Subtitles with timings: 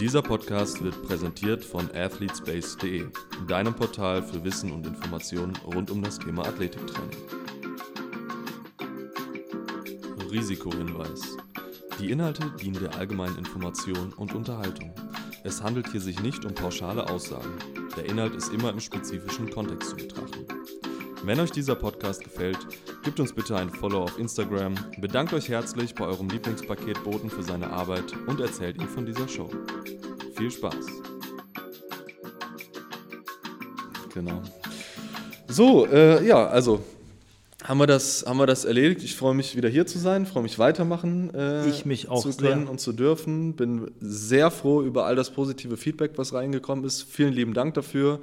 [0.00, 3.06] Dieser Podcast wird präsentiert von athletespace.de,
[3.48, 7.16] deinem Portal für Wissen und Informationen rund um das Thema Athletiktraining.
[10.30, 11.38] Risikohinweis.
[11.98, 14.92] Die Inhalte dienen der allgemeinen Information und Unterhaltung.
[15.44, 17.54] Es handelt hier sich nicht um pauschale Aussagen.
[17.96, 20.46] Der Inhalt ist immer im spezifischen Kontext zu betrachten.
[21.26, 22.58] Wenn euch dieser Podcast gefällt,
[23.02, 27.70] gebt uns bitte ein Follow auf Instagram, bedankt euch herzlich bei eurem Lieblingspaketboten für seine
[27.70, 29.50] Arbeit und erzählt ihm von dieser Show.
[30.36, 30.86] Viel Spaß!
[34.12, 34.42] Genau.
[35.48, 36.82] So, äh, ja, also
[37.64, 39.02] haben wir das, haben wir das erledigt.
[39.02, 42.36] Ich freue mich wieder hier zu sein, freue mich weitermachen äh, ich mich auch zu
[42.36, 42.70] können sehr.
[42.70, 43.54] und zu dürfen.
[43.54, 47.02] Bin sehr froh über all das positive Feedback, was reingekommen ist.
[47.02, 48.20] Vielen lieben Dank dafür.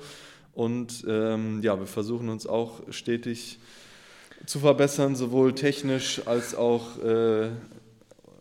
[0.53, 3.59] Und ähm, ja, wir versuchen uns auch stetig
[4.45, 7.49] zu verbessern, sowohl technisch als auch äh,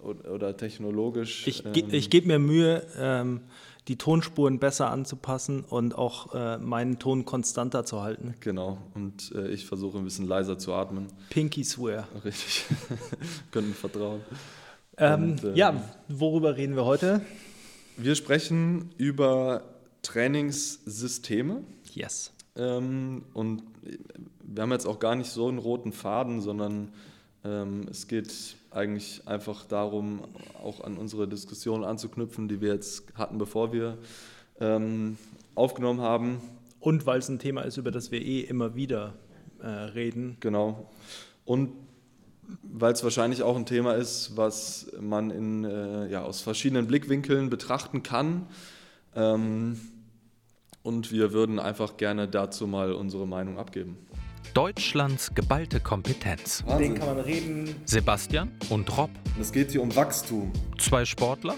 [0.03, 1.47] oder technologisch.
[1.47, 3.41] Ich, ähm, ich gebe mir Mühe, ähm,
[3.89, 8.35] die Tonspuren besser anzupassen und auch äh, meinen Ton konstanter zu halten.
[8.41, 11.09] Genau, und äh, ich versuche ein bisschen leiser zu atmen.
[11.31, 12.07] Pinky Swear.
[12.25, 12.65] Richtig,
[13.51, 14.21] können vertrauen.
[14.99, 17.23] Ähm, und, ähm, ja, worüber reden wir heute?
[17.97, 19.63] Wir sprechen über
[20.03, 21.65] Trainingssysteme.
[21.93, 22.33] Yes.
[22.57, 23.63] Ähm, und
[24.43, 26.93] wir haben jetzt auch gar nicht so einen roten Faden, sondern
[27.45, 30.21] es geht eigentlich einfach darum,
[30.63, 33.99] auch an unsere Diskussion anzuknüpfen, die wir jetzt hatten, bevor wir
[34.61, 35.17] ähm,
[35.55, 36.41] aufgenommen haben.
[36.79, 39.15] Und weil es ein Thema ist, über das wir eh immer wieder
[39.61, 40.37] äh, reden.
[40.41, 40.91] Genau.
[41.45, 41.73] Und
[42.63, 47.51] weil es wahrscheinlich auch ein Thema ist, was man in, äh, ja, aus verschiedenen Blickwinkeln
[47.51, 48.47] betrachten kann.
[49.15, 49.81] Ähm,
[50.83, 53.97] und wir würden einfach gerne dazu mal unsere Meinung abgeben.
[54.55, 56.63] Deutschlands geballte Kompetenz.
[56.67, 56.95] Wahnsinn.
[56.95, 57.75] Den kann man reden.
[57.85, 59.11] Sebastian und Rob.
[59.41, 60.53] Es geht hier um Wachstum.
[60.79, 61.57] Zwei Sportler.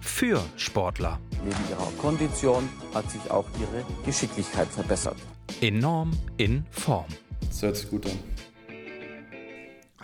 [0.00, 1.18] Für Sportler.
[1.44, 5.16] Neben ihrer Kondition hat sich auch ihre Geschicklichkeit verbessert.
[5.60, 7.06] Enorm in Form.
[7.48, 8.18] Das hört sich gut an.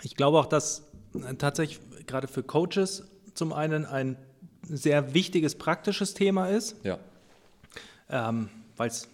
[0.03, 0.83] Ich glaube auch, dass
[1.37, 3.03] tatsächlich gerade für Coaches
[3.33, 4.17] zum einen ein
[4.63, 6.75] sehr wichtiges praktisches Thema ist.
[6.83, 6.99] Ja.
[8.09, 9.07] Ähm, Weil es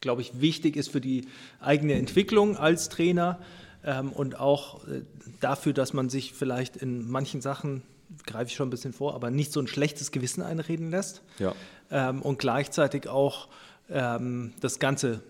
[0.00, 1.26] glaube ich, wichtig ist für die
[1.60, 3.40] eigene Entwicklung als Trainer
[3.84, 5.02] ähm, und auch äh,
[5.40, 7.82] dafür, dass man sich vielleicht in manchen Sachen,
[8.26, 11.22] greife ich schon ein bisschen vor, aber nicht so ein schlechtes Gewissen einreden lässt.
[11.38, 11.54] Ja.
[11.90, 13.48] Ähm, und gleichzeitig auch
[13.90, 15.22] ähm, das Ganze,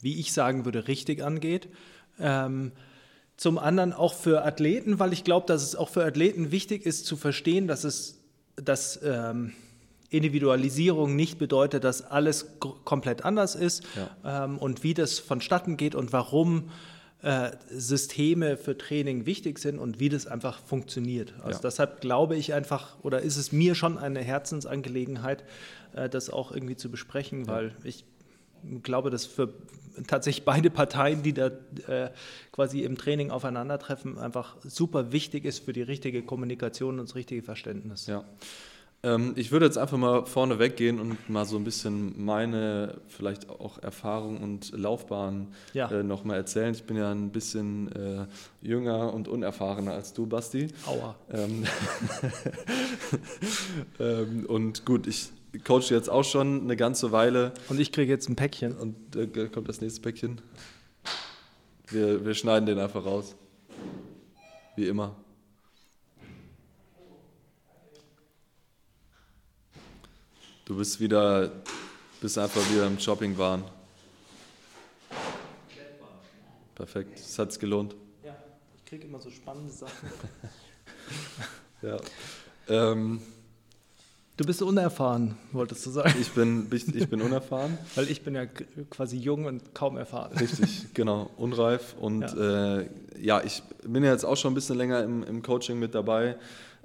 [0.00, 1.68] wie ich sagen würde, richtig angeht.
[2.18, 2.72] Ähm,
[3.36, 7.04] zum anderen auch für Athleten, weil ich glaube, dass es auch für Athleten wichtig ist
[7.04, 8.20] zu verstehen, dass es,
[8.56, 9.52] dass ähm,
[10.14, 14.44] Individualisierung nicht bedeutet, dass alles komplett anders ist ja.
[14.44, 16.70] ähm, und wie das vonstatten geht und warum
[17.22, 21.32] äh, Systeme für Training wichtig sind und wie das einfach funktioniert.
[21.42, 21.62] Also ja.
[21.62, 25.42] deshalb glaube ich einfach, oder ist es mir schon eine Herzensangelegenheit,
[25.94, 28.04] äh, das auch irgendwie zu besprechen, weil ich
[28.82, 29.54] glaube, dass für
[30.06, 31.46] tatsächlich beide Parteien, die da
[31.86, 32.10] äh,
[32.52, 37.42] quasi im Training aufeinandertreffen, einfach super wichtig ist für die richtige Kommunikation und das richtige
[37.42, 38.06] Verständnis.
[38.06, 38.24] Ja.
[39.04, 43.50] Ähm, ich würde jetzt einfach mal vorne weggehen und mal so ein bisschen meine vielleicht
[43.50, 45.90] auch Erfahrung und Laufbahn ja.
[45.90, 46.72] äh, nochmal erzählen.
[46.72, 48.26] Ich bin ja ein bisschen äh,
[48.62, 50.68] jünger und unerfahrener als du, Basti.
[50.86, 51.14] Aua.
[51.30, 51.64] Ähm,
[54.00, 55.30] ähm, und gut, ich
[55.64, 57.52] coache jetzt auch schon eine ganze Weile.
[57.68, 58.74] Und ich kriege jetzt ein Päckchen.
[58.76, 60.40] Und äh, kommt das nächste Päckchen.
[61.88, 63.36] Wir, wir schneiden den einfach raus.
[64.76, 65.14] Wie immer.
[70.64, 71.50] Du bist wieder,
[72.22, 73.64] bist einfach wieder im Shoppingwahn.
[76.74, 77.94] Perfekt, es hat es gelohnt.
[78.24, 78.34] Ja,
[78.74, 80.08] ich kriege immer so spannende Sachen.
[81.82, 81.98] ja.
[82.68, 83.20] Ähm,
[84.38, 86.14] du bist unerfahren, wolltest du sagen.
[86.18, 87.76] Ich bin, ich, ich bin unerfahren.
[87.94, 88.46] Weil ich bin ja
[88.88, 90.34] quasi jung und kaum erfahren.
[90.38, 91.94] Richtig, genau, unreif.
[92.00, 92.88] Und ja, äh,
[93.20, 96.36] ja ich bin ja jetzt auch schon ein bisschen länger im, im Coaching mit dabei.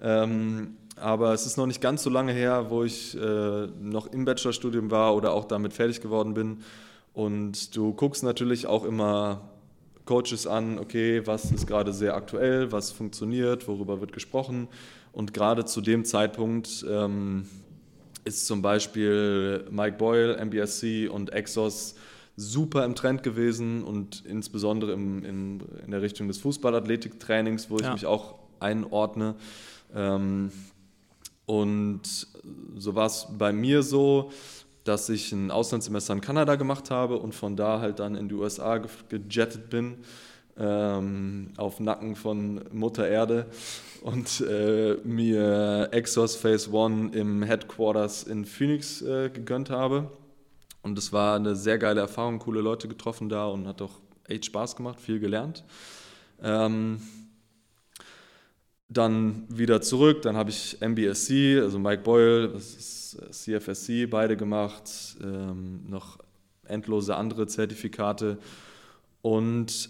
[0.02, 4.26] Ähm, aber es ist noch nicht ganz so lange her, wo ich äh, noch im
[4.26, 6.60] Bachelorstudium war oder auch damit fertig geworden bin.
[7.14, 9.42] Und du guckst natürlich auch immer
[10.06, 14.68] Coaches an, okay, was ist gerade sehr aktuell, was funktioniert, worüber wird gesprochen.
[15.12, 17.46] Und gerade zu dem Zeitpunkt ähm,
[18.26, 21.96] ist zum Beispiel Mike Boyle, MBSC und Exos
[22.36, 27.84] super im Trend gewesen und insbesondere im, in, in der Richtung des Fußballathletiktrainings, wo ich
[27.84, 27.94] ja.
[27.94, 29.36] mich auch einordne.
[29.94, 30.52] Ähm,
[31.50, 32.28] und
[32.78, 34.32] so war es bei mir so,
[34.84, 38.36] dass ich ein Auslandssemester in Kanada gemacht habe und von da halt dann in die
[38.36, 39.98] USA gejettet bin.
[40.60, 43.48] ähm, auf Nacken von Mutter Erde
[44.02, 50.12] und äh, mir Exos Phase One im Headquarters in Phoenix äh, gegönnt habe.
[50.84, 54.46] Und es war eine sehr geile Erfahrung, coole Leute getroffen da und hat auch echt
[54.46, 55.64] Spaß gemacht, viel gelernt.
[56.44, 57.02] Ähm,
[58.90, 66.18] dann wieder zurück, dann habe ich MBSC, also Mike Boyle, CFSC, beide gemacht, ähm, noch
[66.66, 68.40] endlose andere Zertifikate.
[69.22, 69.90] Und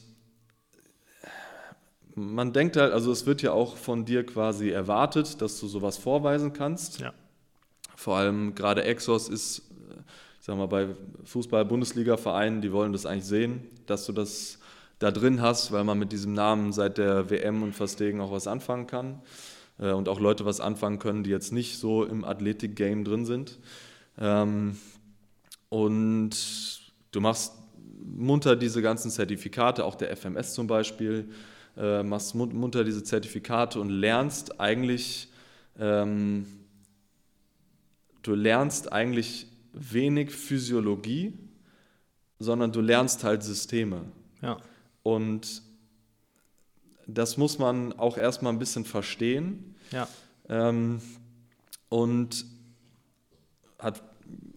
[2.16, 5.98] man denkt halt, also es wird ja auch von dir quasi erwartet, dass du sowas
[5.98, 7.00] vorweisen kannst.
[7.00, 7.14] Ja.
[7.96, 9.64] Vor allem gerade Exos ist,
[10.40, 10.90] ich sag mal, bei
[11.24, 14.59] Fußball-Bundesliga-Vereinen, die wollen das eigentlich sehen, dass du das
[15.00, 18.48] da drin hast, weil man mit diesem Namen seit der WM und Verstegen auch was
[18.48, 19.22] anfangen kann.
[19.80, 23.60] Äh, und auch Leute was anfangen können, die jetzt nicht so im Athletik-Game drin sind.
[24.20, 24.78] Ähm,
[25.70, 26.32] und
[27.12, 27.54] du machst
[28.04, 31.30] munter diese ganzen Zertifikate, auch der FMS zum Beispiel,
[31.78, 35.32] äh, machst munter diese Zertifikate und lernst eigentlich,
[35.80, 36.46] ähm,
[38.22, 41.34] du lernst eigentlich wenig Physiologie,
[42.40, 44.06] sondern du lernst halt Systeme.
[44.42, 44.58] Ja.
[45.16, 45.64] Und
[47.08, 49.76] das muss man auch erstmal ein bisschen verstehen.
[49.92, 50.08] Ja.
[50.48, 51.02] Ähm,
[51.90, 52.46] und
[53.80, 54.04] hat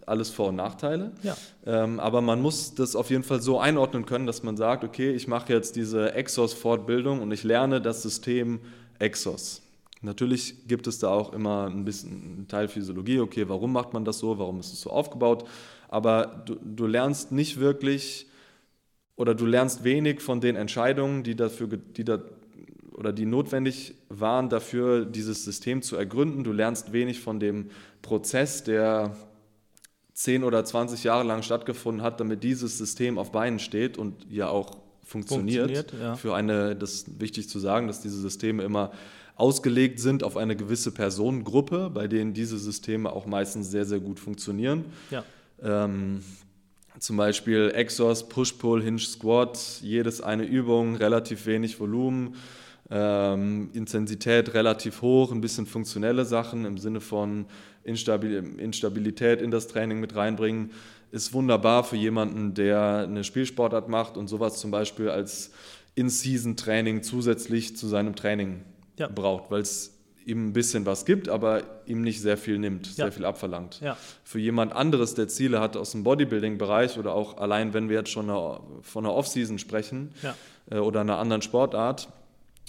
[0.05, 1.11] alles Vor- und Nachteile.
[1.23, 1.35] Ja.
[1.65, 5.11] Ähm, aber man muss das auf jeden Fall so einordnen können, dass man sagt, okay,
[5.11, 8.59] ich mache jetzt diese Exos-Fortbildung und ich lerne das System
[8.99, 9.61] Exos.
[10.01, 14.03] Natürlich gibt es da auch immer ein bisschen einen Teil Physiologie, okay, warum macht man
[14.03, 15.47] das so, warum ist es so aufgebaut,
[15.87, 18.27] aber du, du lernst nicht wirklich
[19.15, 22.19] oder du lernst wenig von den Entscheidungen, die dafür, die da,
[22.93, 26.43] oder die notwendig waren dafür, dieses System zu ergründen.
[26.43, 27.69] Du lernst wenig von dem
[28.01, 29.15] Prozess, der
[30.13, 34.47] 10 oder 20 Jahre lang stattgefunden hat, damit dieses System auf Beinen steht und ja
[34.47, 35.65] auch funktioniert.
[35.65, 36.15] Funktioniert, ja.
[36.15, 38.91] Für eine, das ist wichtig zu sagen, dass diese Systeme immer
[39.35, 44.19] ausgelegt sind auf eine gewisse Personengruppe, bei denen diese Systeme auch meistens sehr, sehr gut
[44.19, 44.85] funktionieren.
[45.09, 45.23] Ja.
[45.61, 46.23] Ähm,
[46.99, 52.35] zum Beispiel Exos, Push-Pull, Hinge, Squat, jedes eine Übung, relativ wenig Volumen,
[52.89, 57.45] ähm, Intensität relativ hoch, ein bisschen funktionelle Sachen im Sinne von
[57.83, 60.71] Instabil Instabilität in das Training mit reinbringen,
[61.11, 65.51] ist wunderbar für jemanden, der eine Spielsportart macht und sowas zum Beispiel als
[65.95, 68.61] In-Season-Training zusätzlich zu seinem Training
[68.97, 69.07] Ja.
[69.07, 69.92] braucht, weil es
[70.25, 72.93] ihm ein bisschen was gibt, aber ihm nicht sehr viel nimmt, Ja.
[73.05, 73.79] sehr viel abverlangt.
[73.81, 73.97] Ja.
[74.23, 78.09] Für jemand anderes, der Ziele hat aus dem Bodybuilding-Bereich oder auch allein, wenn wir jetzt
[78.11, 80.35] schon eine, von einer Off-Season sprechen Ja.
[80.71, 82.09] äh, oder einer anderen Sportart,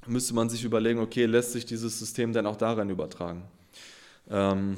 [0.06, 3.42] müsste man sich überlegen, okay, lässt sich dieses System denn auch darin übertragen?
[4.30, 4.76] Ähm,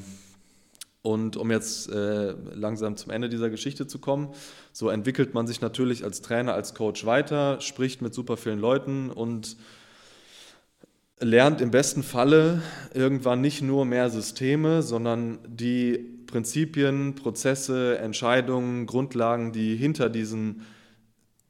[1.01, 4.29] und um jetzt äh, langsam zum Ende dieser Geschichte zu kommen,
[4.73, 9.09] so entwickelt man sich natürlich als Trainer, als Coach weiter, spricht mit super vielen Leuten
[9.09, 9.55] und
[11.19, 12.61] lernt im besten Falle
[12.93, 15.97] irgendwann nicht nur mehr Systeme, sondern die
[16.27, 20.61] Prinzipien, Prozesse, Entscheidungen, Grundlagen, die hinter diesen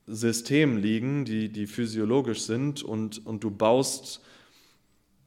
[0.06, 4.22] Systemen liegen, die, die physiologisch sind und, und du baust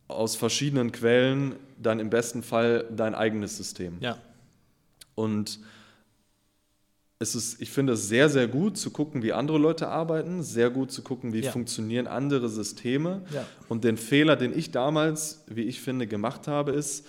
[0.09, 3.99] aus verschiedenen Quellen dann im besten Fall dein eigenes System.
[4.01, 4.19] Ja.
[5.15, 5.61] Und
[7.23, 10.71] es ist, ich finde es sehr, sehr gut zu gucken, wie andere Leute arbeiten, sehr
[10.71, 11.53] gut zu gucken, wie Ja.
[11.53, 13.23] funktionieren andere Systeme.
[13.33, 13.47] Ja.
[13.69, 17.07] Und den Fehler, den ich damals, wie ich finde, gemacht habe, ist,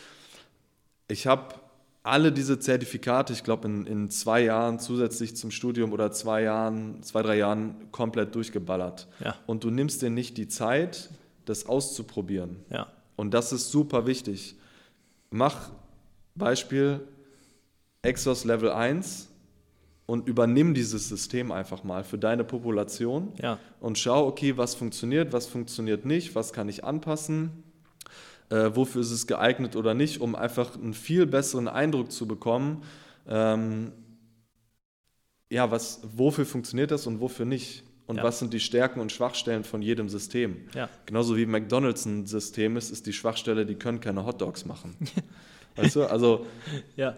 [1.08, 1.56] ich habe
[2.03, 7.01] alle diese Zertifikate, ich glaube in, in zwei Jahren zusätzlich zum Studium oder zwei Jahren,
[7.03, 9.08] zwei, drei Jahren komplett durchgeballert.
[9.24, 9.36] Ja.
[9.48, 11.10] Und du nimmst dir nicht die Zeit,
[11.46, 12.58] das auszuprobieren.
[12.70, 12.88] Ja.
[13.15, 14.56] Und das ist super wichtig.
[15.30, 15.70] Mach
[16.36, 17.00] Beispiel
[18.01, 19.30] Exos Level 1
[20.12, 23.58] und übernimm dieses System einfach mal für deine Population Ja.
[23.80, 27.63] und schau, okay, was funktioniert, was funktioniert nicht, was kann ich anpassen,
[28.50, 32.84] äh, wofür ist es geeignet oder nicht, um einfach einen viel besseren Eindruck zu bekommen,
[33.25, 33.94] ähm,
[35.50, 37.84] ja, was, wofür funktioniert das und wofür nicht.
[38.06, 38.24] Und Ja.
[38.24, 40.58] was sind die Stärken und Schwachstellen von jedem System.
[40.75, 40.89] Ja.
[41.06, 44.98] Genauso wie McDonalds ein System ist, ist die Schwachstelle, die können keine Hotdogs machen.
[45.77, 46.46] weißt du, also
[46.98, 47.15] Ja.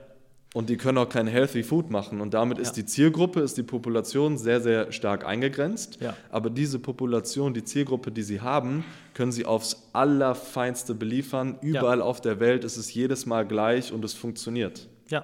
[0.54, 2.22] Und die können auch kein Healthy Food machen.
[2.22, 2.84] Und damit ist Ja.
[2.84, 5.98] die Zielgruppe, ist die Population sehr, sehr stark eingegrenzt.
[6.00, 6.16] Ja.
[6.30, 11.58] Aber diese Population, die Zielgruppe, die sie haben, können sie aufs Allerfeinste beliefern.
[11.62, 14.88] Überall auf der Welt ist es jedes Mal gleich und es funktioniert.
[15.10, 15.24] Ja.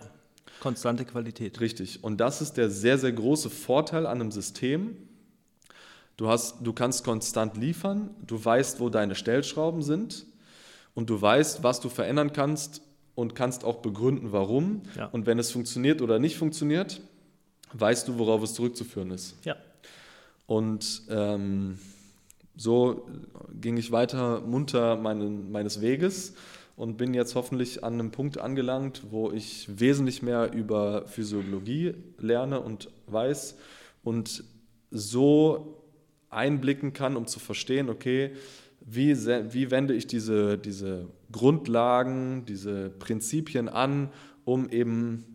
[0.60, 1.62] Konstante Qualität.
[1.62, 2.04] Richtig.
[2.04, 4.98] Und das ist der sehr, sehr große Vorteil an einem System.
[6.18, 10.26] Du, hast, du kannst konstant liefern, du weißt, wo deine Stellschrauben sind
[10.94, 12.82] und du weißt, was du verändern kannst
[13.20, 14.82] und kannst auch begründen, warum.
[14.96, 15.08] Ja.
[15.08, 17.02] Und wenn es funktioniert oder nicht funktioniert,
[17.74, 19.36] weißt du, worauf es zurückzuführen ist.
[19.44, 19.58] Ja.
[20.48, 21.78] Und ähm,
[22.56, 23.10] so
[23.60, 26.34] ging ich weiter munter meinen, meines Weges
[26.78, 32.62] und bin jetzt hoffentlich an einem Punkt angelangt, wo ich wesentlich mehr über Physiologie lerne
[32.62, 33.58] und weiß
[34.02, 34.46] und
[34.92, 35.84] so
[36.30, 38.32] einblicken kann, um zu verstehen, okay,
[38.82, 44.10] wie, wie wende ich diese, diese Grundlagen, diese Prinzipien an,
[44.46, 45.26] um eben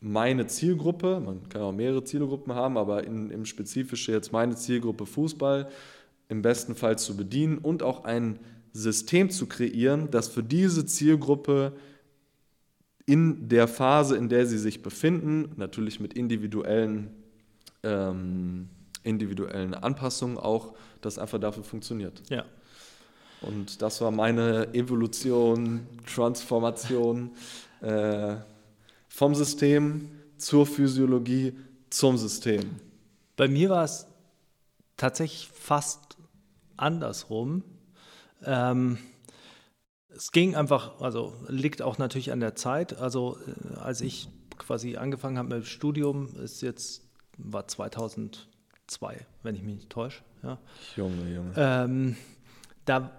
[0.00, 5.06] meine Zielgruppe, man kann auch mehrere Zielgruppen haben, aber in, im Spezifischen jetzt meine Zielgruppe
[5.06, 5.68] Fußball
[6.28, 8.38] im besten Fall zu bedienen und auch ein
[8.72, 11.72] System zu kreieren, das für diese Zielgruppe
[13.06, 17.10] in der Phase, in der sie sich befinden, natürlich mit individuellen,
[17.82, 18.68] ähm,
[19.06, 22.22] individuellen Anpassungen auch, das einfach dafür funktioniert.
[22.28, 22.44] Ja.
[23.40, 27.30] Und das war meine Evolution, Transformation
[27.80, 28.36] äh,
[29.08, 31.56] vom System zur Physiologie
[31.90, 32.80] zum System.
[33.36, 34.06] Bei mir war es
[34.96, 36.16] tatsächlich fast
[36.76, 37.62] andersrum.
[38.44, 38.98] Ähm,
[40.08, 42.98] es ging einfach, also liegt auch natürlich an der Zeit.
[42.98, 47.02] Also äh, als ich quasi angefangen habe mit dem Studium, ist jetzt,
[47.36, 47.66] war
[48.86, 50.22] 2002, wenn ich mich nicht täusche.
[50.42, 50.58] Ja.
[50.96, 51.52] Junge, Junge.
[51.56, 52.16] Ähm,
[52.84, 53.10] da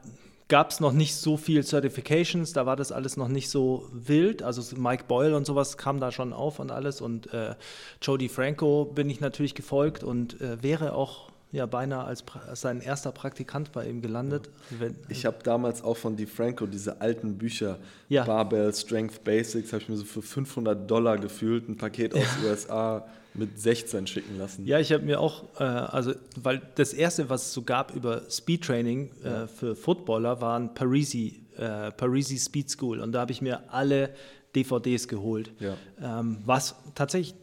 [0.47, 4.41] gab es noch nicht so viel Certifications, da war das alles noch nicht so wild.
[4.41, 7.01] Also Mike Boyle und sowas kam da schon auf und alles.
[7.01, 7.55] Und äh,
[8.01, 12.81] Jody Franco bin ich natürlich gefolgt und äh, wäre auch ja beinahe als, als sein
[12.81, 14.50] erster Praktikant bei ihm gelandet.
[14.69, 18.25] Wenn, ich habe damals auch von DiFranco diese alten Bücher, ja.
[18.25, 22.50] Barbell, Strength Basics, habe ich mir so für 500 Dollar gefühlt, ein Paket aus ja.
[22.50, 23.07] USA
[23.38, 24.65] mit 16 schicken lassen.
[24.65, 28.24] Ja, ich habe mir auch, äh, also, weil das erste, was es so gab über
[28.29, 29.48] Speedtraining äh, ja.
[29.48, 33.00] für Footballer, waren Parisi, äh, Parisi Speed School.
[33.00, 34.12] Und da habe ich mir alle
[34.56, 35.51] DVDs geholt.
[35.60, 35.75] Ja.
[36.01, 37.36] Ähm, was tatsächlich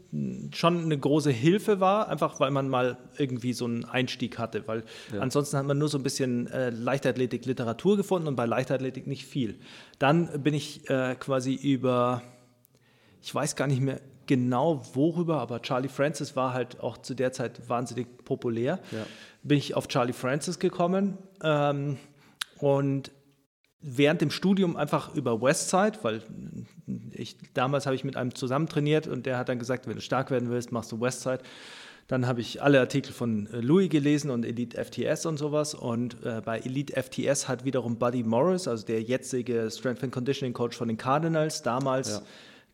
[0.53, 4.85] schon eine große Hilfe war, einfach weil man mal irgendwie so einen Einstieg hatte, weil
[5.13, 5.21] ja.
[5.21, 9.59] ansonsten hat man nur so ein bisschen äh, Leichtathletik-Literatur gefunden und bei Leichtathletik nicht viel.
[9.99, 12.23] Dann bin ich äh, quasi über,
[13.23, 17.33] ich weiß gar nicht mehr genau worüber, aber Charlie Francis war halt auch zu der
[17.33, 18.81] Zeit wahnsinnig populär.
[18.91, 19.07] Ja.
[19.43, 21.99] Bin ich auf Charlie Francis gekommen ähm,
[22.59, 23.11] und
[23.81, 26.23] während dem Studium einfach über Westside, weil
[27.13, 30.01] ich, damals habe ich mit einem zusammen trainiert und der hat dann gesagt, wenn du
[30.01, 31.41] stark werden willst, machst du Westside.
[32.07, 35.75] Dann habe ich alle Artikel von äh, Louis gelesen und Elite FTS und sowas.
[35.75, 40.53] Und äh, bei Elite FTS hat wiederum Buddy Morris, also der jetzige Strength and Conditioning
[40.53, 42.23] Coach von den Cardinals, damals ja.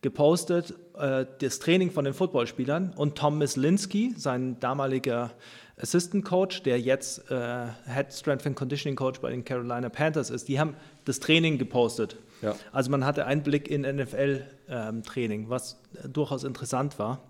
[0.01, 2.93] Gepostet, äh, das Training von den Footballspielern.
[2.95, 5.31] Und Tom Mislinski, sein damaliger
[5.77, 10.47] Assistant Coach, der jetzt äh, Head Strength and Conditioning Coach bei den Carolina Panthers ist,
[10.47, 12.17] die haben das Training gepostet.
[12.41, 12.55] Ja.
[12.71, 17.21] Also man hatte Einblick in NFL-Training, ähm, was durchaus interessant war.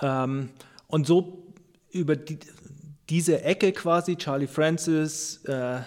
[0.00, 0.50] Ähm,
[0.88, 1.52] und so
[1.90, 2.38] über die,
[3.08, 5.80] diese Ecke quasi, Charlie Francis, äh,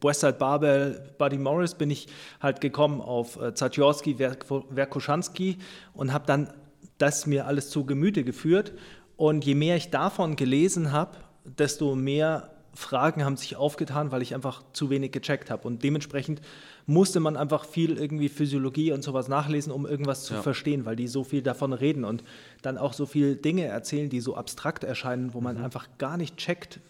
[0.00, 2.08] Westside Barbell, Buddy Morris, bin ich
[2.40, 5.58] halt gekommen auf äh, Zaciorski, Werkoschanski
[5.94, 6.52] und habe dann
[6.98, 8.72] das mir alles zu Gemüte geführt
[9.16, 14.34] und je mehr ich davon gelesen habe, desto mehr Fragen haben sich aufgetan, weil ich
[14.34, 15.68] einfach zu wenig gecheckt habe.
[15.68, 16.40] Und dementsprechend
[16.86, 20.42] musste man einfach viel irgendwie Physiologie und sowas nachlesen, um irgendwas zu ja.
[20.42, 22.24] verstehen, weil die so viel davon reden und
[22.62, 25.64] dann auch so viele Dinge erzählen, die so abstrakt erscheinen, wo man mhm.
[25.64, 26.80] einfach gar nicht checkt,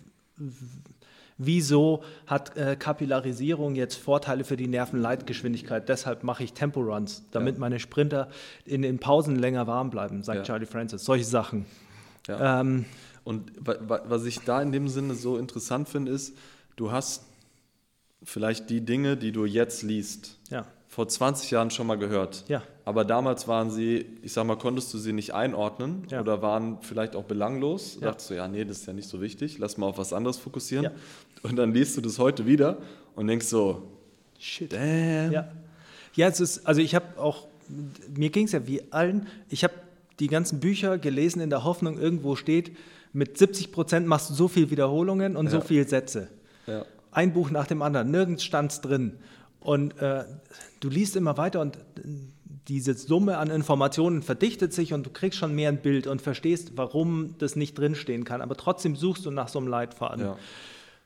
[1.39, 5.89] wieso hat äh, Kapillarisierung jetzt Vorteile für die Nervenleitgeschwindigkeit.
[5.89, 7.61] Deshalb mache ich Temporuns, damit ja.
[7.61, 8.29] meine Sprinter
[8.65, 10.45] in den Pausen länger warm bleiben, sagt ja.
[10.45, 11.05] Charlie Francis.
[11.05, 11.67] Solche Sachen.
[12.29, 12.61] Ja.
[12.61, 12.85] Ähm,
[13.25, 16.37] und was ich da in dem Sinne so interessant finde, ist,
[16.77, 17.25] du hast
[18.23, 20.67] vielleicht die Dinge, die du jetzt liest, ja.
[20.89, 22.45] vor 20 Jahren schon mal gehört.
[22.49, 22.62] Ja.
[22.85, 26.21] Aber damals waren sie, ich sag mal, konntest du sie nicht einordnen ja.
[26.21, 27.97] oder waren vielleicht auch belanglos.
[28.01, 28.09] Ja.
[28.09, 30.39] Dachtest du, ja, nee, das ist ja nicht so wichtig, lass mal auf was anderes
[30.39, 30.91] fokussieren.
[31.43, 32.79] Und dann liest du das heute wieder
[33.15, 33.89] und denkst so,
[34.39, 35.33] shit, damn.
[35.33, 35.49] Ja,
[36.15, 37.47] ja es ist, also ich habe auch,
[38.17, 39.75] mir ging es ja wie allen, ich habe
[40.19, 42.77] die ganzen Bücher gelesen in der Hoffnung, irgendwo steht,
[43.12, 45.53] mit 70 Prozent machst du so viel Wiederholungen und ja.
[45.53, 46.29] so viel Sätze.
[46.67, 46.85] Ja.
[47.11, 49.19] Ein Buch nach dem anderen, nirgends stand es drin.
[49.61, 50.25] Und äh,
[50.81, 51.79] du liest immer weiter und
[52.69, 56.73] diese Summe an Informationen verdichtet sich und du kriegst schon mehr ein Bild und verstehst,
[56.76, 58.40] warum das nicht drinstehen kann.
[58.40, 60.25] Aber trotzdem suchst du nach so einem Leitfaden.
[60.25, 60.37] Ja.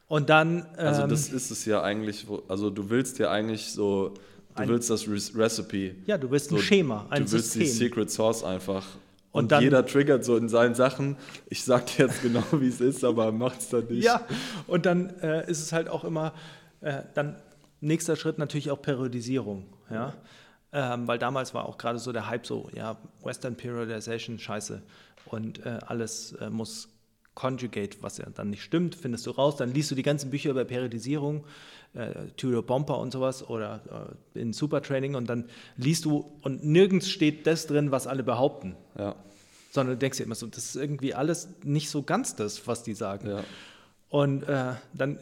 [0.08, 0.66] Und dann.
[0.78, 4.14] Ähm, also, das ist es ja eigentlich, also du willst ja eigentlich so
[4.56, 5.96] Du ein, willst das Recipe.
[6.06, 7.62] Ja, du willst ein so, Schema, ein Du willst System.
[7.62, 8.86] die Secret Source einfach.
[9.30, 11.16] Und, und dann, jeder triggert so in seinen Sachen.
[11.50, 14.04] Ich sag dir jetzt genau, wie es ist, aber macht's dann nicht.
[14.04, 14.22] Ja,
[14.66, 16.32] und dann äh, ist es halt auch immer,
[16.80, 17.36] äh, dann
[17.82, 19.66] nächster Schritt natürlich auch Periodisierung.
[19.90, 20.14] Ja?
[20.78, 24.82] Ähm, weil damals war auch gerade so der Hype so, ja, Western Periodization, scheiße.
[25.24, 26.90] Und äh, alles äh, muss
[27.34, 29.56] Conjugate, was ja dann nicht stimmt, findest du raus.
[29.56, 31.44] Dann liest du die ganzen Bücher über Periodisierung,
[31.94, 35.46] äh, Tudor Bomber und sowas oder äh, in Supertraining und dann
[35.78, 38.76] liest du und nirgends steht das drin, was alle behaupten.
[38.98, 39.14] Ja.
[39.70, 42.82] Sondern du denkst dir immer so, das ist irgendwie alles nicht so ganz das, was
[42.82, 43.30] die sagen.
[43.30, 43.44] Ja.
[44.10, 45.18] Und äh, dann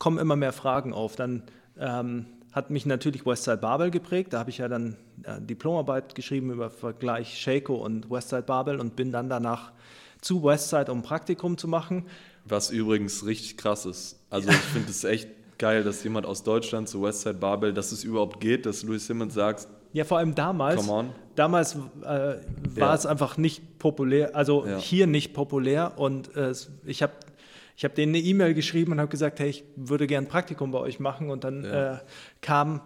[0.00, 1.14] kommen immer mehr Fragen auf.
[1.14, 1.44] Dann
[1.78, 4.32] ähm, hat mich natürlich Westside Babel geprägt.
[4.32, 8.96] Da habe ich ja dann äh, Diplomarbeit geschrieben über Vergleich Shaco und Westside Babel und
[8.96, 9.72] bin dann danach
[10.20, 12.06] zu Westside, um ein Praktikum zu machen.
[12.44, 14.18] Was übrigens richtig krass ist.
[14.30, 15.28] Also ich finde es echt
[15.58, 19.34] geil, dass jemand aus Deutschland zu Westside Babel, dass es überhaupt geht, dass Louis Simmons
[19.34, 20.86] sagt, Ja, vor allem damals.
[21.34, 22.38] Damals äh, war
[22.78, 22.94] Ja.
[22.94, 24.76] es einfach nicht populär, also Ja.
[24.78, 25.92] hier nicht populär.
[25.96, 26.52] Und äh,
[26.84, 27.12] ich habe
[27.78, 30.72] ich hab denen eine E-Mail geschrieben und habe gesagt, hey, ich würde gern ein Praktikum
[30.72, 31.30] bei euch machen.
[31.30, 31.94] Und dann Ja.
[31.94, 31.98] äh,
[32.40, 32.80] kam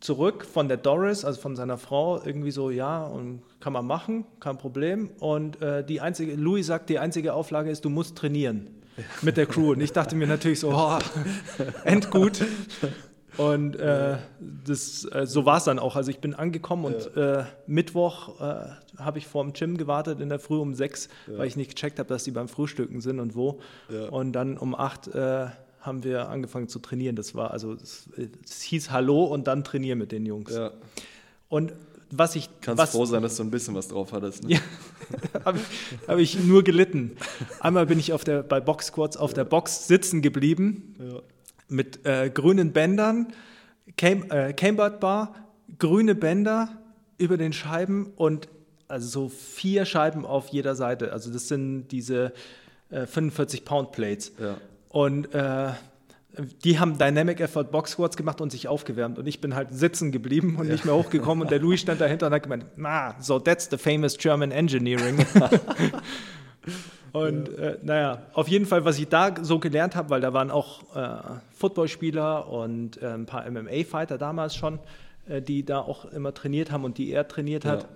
[0.00, 4.24] zurück von der Doris, also von seiner Frau, irgendwie so, ja, und kann man machen,
[4.40, 5.10] kein Problem.
[5.20, 8.68] Und äh, die einzige, Louis sagt, die einzige Auflage ist, du musst trainieren
[9.20, 9.72] mit der Crew.
[9.72, 10.98] Und ich dachte mir natürlich so, oh,
[11.84, 12.42] endgut.
[13.38, 14.16] Und äh,
[14.66, 15.96] das, äh, so war es dann auch.
[15.96, 20.28] Also ich bin angekommen und äh, Mittwoch äh, habe ich vor dem Gym gewartet in
[20.28, 23.34] der Früh um sechs, weil ich nicht gecheckt habe, dass die beim Frühstücken sind und
[23.34, 23.60] wo.
[23.90, 24.08] Ja.
[24.08, 25.46] Und dann um acht äh,
[25.80, 27.16] haben wir angefangen zu trainieren.
[27.16, 28.08] Das war also, es,
[28.44, 30.52] es hieß Hallo und dann trainieren mit den Jungs.
[30.54, 30.72] ja,
[31.48, 31.72] Und
[32.10, 34.44] was ich, kannst was, froh sein, dass du ein bisschen was drauf hattest.
[34.44, 34.54] Ne?
[34.54, 34.60] ja,
[35.44, 37.16] habe ich, hab ich nur gelitten.
[37.60, 40.94] Einmal bin ich auf der, bei Box Squats auf der Box sitzen geblieben
[41.68, 43.28] mit äh, grünen Bändern,
[43.96, 45.34] Cam, äh, Cambered Bar,
[45.78, 46.68] grüne Bänder
[47.18, 48.48] über den Scheiben und
[48.88, 51.12] also so vier Scheiben auf jeder Seite.
[51.12, 52.32] Also das sind diese
[52.90, 54.32] äh, 45 Pound Plates.
[54.38, 54.58] Ja.
[54.90, 55.72] Und äh,
[56.64, 59.18] die haben Dynamic Effort Box Squats gemacht und sich aufgewärmt.
[59.18, 61.42] Und ich bin halt sitzen geblieben und nicht mehr hochgekommen.
[61.42, 65.24] Und der Louis stand dahinter und hat gemeint, na, so that's the famous German Engineering.
[67.12, 70.50] und äh, naja, auf jeden Fall, was ich da so gelernt habe, weil da waren
[70.50, 74.78] auch äh, Footballspieler und äh, ein paar MMA-Fighter damals schon,
[75.28, 77.88] äh, die da auch immer trainiert haben und die er trainiert hat.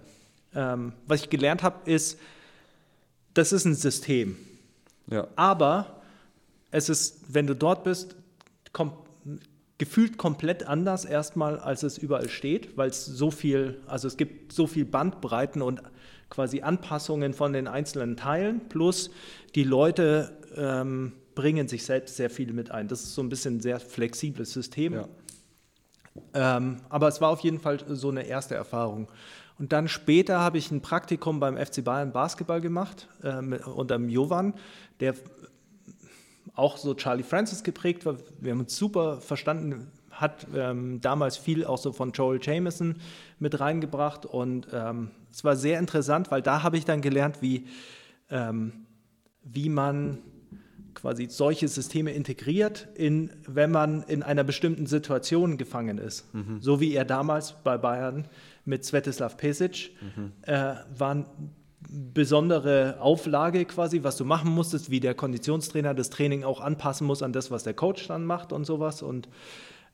[0.55, 2.19] Ähm, was ich gelernt habe, ist,
[3.35, 4.37] das ist ein System.
[5.09, 5.27] Ja.
[5.37, 6.01] Aber
[6.71, 8.17] es ist, wenn du dort bist,
[8.73, 8.93] kom
[9.79, 14.53] gefühlt komplett anders erstmal, als es überall steht, weil es so viel, also es gibt
[14.53, 15.81] so viel Bandbreiten und
[16.31, 19.11] quasi Anpassungen von den einzelnen Teilen, plus
[19.55, 22.89] die Leute ähm, bringen sich selbst sehr viel mit ein.
[22.89, 24.95] Das ist so ein bisschen ein sehr flexibles System.
[24.95, 25.09] Ja.
[26.35, 29.09] Ähm, aber es war auf jeden Fall so eine erste Erfahrung.
[29.59, 33.97] Und dann später habe ich ein Praktikum beim FC Bayern Basketball gemacht, äh, mit, unter
[33.97, 34.55] dem Jovan,
[35.01, 35.15] der
[36.55, 38.17] auch so Charlie Francis geprägt war.
[38.41, 42.97] Wir haben uns super verstanden, hat ähm, damals viel auch so von Joel Jameson
[43.39, 44.27] mit reingebracht.
[44.27, 47.67] Und ähm, es war sehr interessant, weil da habe ich dann gelernt, wie,
[48.31, 48.73] ähm,
[49.43, 50.19] wie man
[50.95, 56.27] quasi solche Systeme integriert, in, wenn man in einer bestimmten Situation gefangen ist.
[56.61, 58.27] So wie er damals bei Bayern
[58.65, 59.93] mit Svetislav Pesic
[60.43, 61.27] äh, war eine
[61.89, 67.23] besondere Auflage quasi, was du machen musstest, wie der Konditionstrainer das Training auch anpassen muss
[67.23, 69.03] an das, was der Coach dann macht und sowas.
[69.03, 69.29] Und,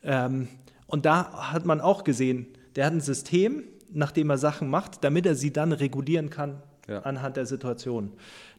[0.02, 0.48] ähm,
[0.86, 5.02] und da hat man auch gesehen, der hat ein System, nach dem er Sachen macht,
[5.04, 7.00] damit er sie dann regulieren kann Ja.
[7.00, 8.12] anhand der Situation.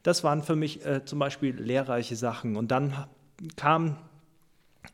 [0.04, 2.56] Das waren für mich äh, zum Beispiel lehrreiche Sachen.
[2.58, 2.94] Und dann
[3.56, 3.98] kam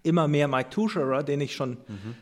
[0.04, 1.78] immer mehr Mike Tuscherer, den ich schon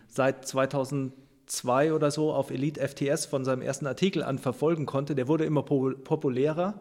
[0.07, 5.15] seit 2002 oder so auf Elite FTS von seinem ersten Artikel an verfolgen konnte.
[5.15, 6.75] Der wurde immer po populärer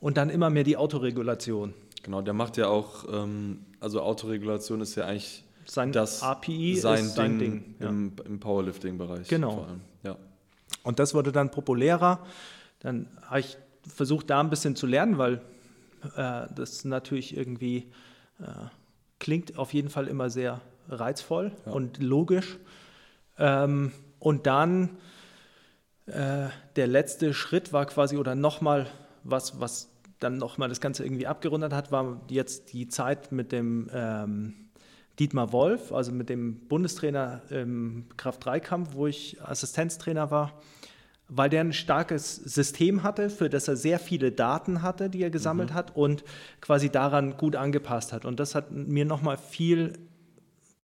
[0.00, 1.74] und dann immer mehr die Autoregulation.
[2.02, 7.04] Genau, der macht ja auch, ähm, also Autoregulation ist ja eigentlich Sein das API sein
[7.04, 7.88] ist sein Ding, Ding, ja.
[7.88, 9.28] im, im Powerlifting-Bereich.
[9.28, 9.52] Genau.
[9.52, 9.80] Vor allem.
[10.02, 10.16] Ja.
[10.82, 12.24] Und das wurde dann populärer.
[12.80, 15.42] Dann habe ich versucht, da ein bisschen zu lernen, weil
[16.16, 17.90] äh, das natürlich irgendwie
[18.40, 18.44] äh,
[19.18, 21.72] klingt auf jeden Fall immer sehr reizvoll Ja.
[21.72, 22.58] und logisch.
[23.38, 24.96] Ähm, und dann
[26.06, 28.86] äh, der letzte Schritt war quasi, oder nochmal
[29.24, 33.88] was, was dann nochmal das Ganze irgendwie abgerundet hat, war jetzt die Zeit mit dem
[33.92, 34.67] ähm,
[35.18, 40.60] Dietmar Wolf, also mit dem Bundestrainer im Kraft-3-Kampf, wo ich Assistenztrainer war,
[41.28, 45.30] weil der ein starkes System hatte, für das er sehr viele Daten hatte, die er
[45.30, 46.24] gesammelt hat und
[46.60, 48.24] quasi daran gut angepasst hat.
[48.24, 49.94] Und das hat mir nochmal viel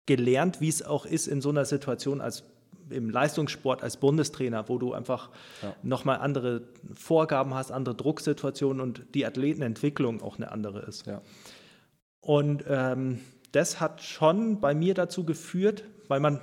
[0.05, 2.43] gelernt, wie es auch ist in so einer Situation als
[2.89, 5.29] im Leistungssport als Bundestrainer, wo du einfach
[5.61, 5.73] Ja.
[5.81, 6.63] nochmal andere
[6.93, 11.05] Vorgaben hast, andere Drucksituationen und die Athletenentwicklung auch eine andere ist.
[11.05, 11.21] Ja.
[12.19, 13.19] Und ähm,
[13.51, 16.41] das hat schon bei mir dazu geführt, weil man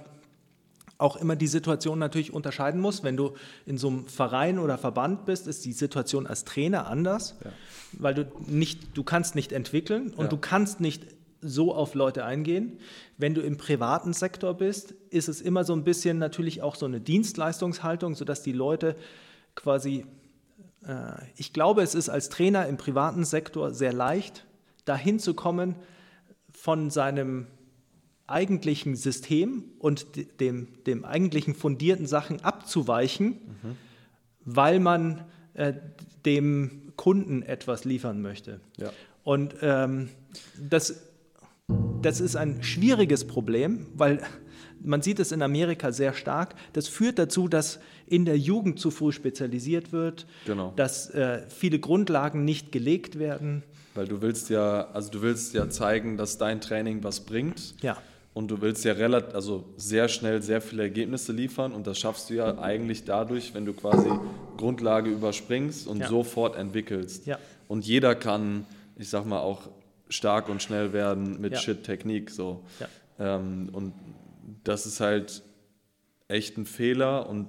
[0.98, 3.04] auch immer die Situation natürlich unterscheiden muss.
[3.04, 3.34] Wenn du
[3.66, 7.52] in so einem Verein oder Verband bist, ist die Situation als Trainer anders, ja.
[7.92, 10.28] weil du nicht, du kannst nicht entwickeln und ja.
[10.28, 11.04] du kannst nicht
[11.40, 12.78] so auf Leute eingehen.
[13.16, 16.86] Wenn du im privaten Sektor bist, ist es immer so ein bisschen natürlich auch so
[16.86, 18.96] eine Dienstleistungshaltung, sodass die Leute
[19.54, 20.04] quasi,
[20.84, 24.46] äh, ich glaube, es ist als Trainer im privaten Sektor sehr leicht,
[24.84, 25.76] dahin zu kommen
[26.60, 27.46] von seinem
[28.26, 30.06] eigentlichen System und
[30.40, 33.76] dem, dem eigentlichen fundierten Sachen abzuweichen, mhm.
[34.44, 35.74] weil man äh,
[36.26, 38.60] dem Kunden etwas liefern möchte.
[38.76, 38.90] Ja.
[39.22, 40.08] Und ähm,
[40.58, 41.04] das,
[42.02, 44.20] das ist ein schwieriges Problem, weil
[44.82, 46.54] man sieht es in Amerika sehr stark.
[46.72, 50.72] Das führt dazu, dass in der Jugend zu früh spezialisiert wird, genau.
[50.76, 53.62] dass äh, viele Grundlagen nicht gelegt werden.
[53.94, 57.74] Weil du willst ja, also du willst ja zeigen, dass dein Training was bringt.
[57.82, 57.98] Ja
[58.38, 62.30] und du willst ja relativ, also sehr schnell sehr viele Ergebnisse liefern und das schaffst
[62.30, 64.08] du ja eigentlich dadurch, wenn du quasi
[64.56, 66.08] Grundlage überspringst und ja.
[66.08, 67.26] sofort entwickelst.
[67.26, 67.36] Ja.
[67.66, 68.64] Und jeder kann,
[68.96, 69.62] ich sag mal, auch
[70.08, 71.58] stark und schnell werden mit ja.
[71.58, 72.30] Shit-Technik.
[72.30, 72.62] So.
[73.18, 73.92] Ähm, und
[74.68, 75.42] das ist halt
[76.28, 77.48] echt ein Fehler und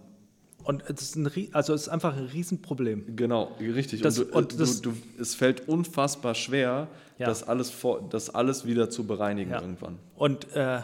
[0.63, 3.15] und es ist, ein, also es ist einfach ein Riesenproblem.
[3.15, 4.01] Genau, richtig.
[4.01, 7.27] Das, und, du, und das, du, du, es fällt unfassbar schwer, ja.
[7.27, 9.61] das, alles vor, das alles wieder zu bereinigen ja.
[9.61, 9.97] irgendwann.
[10.15, 10.81] Und äh,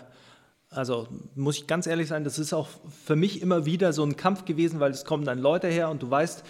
[0.70, 2.70] also muss ich ganz ehrlich sein, das ist auch
[3.06, 6.02] für mich immer wieder so ein Kampf gewesen, weil es kommen dann Leute her und
[6.02, 6.44] du weißt,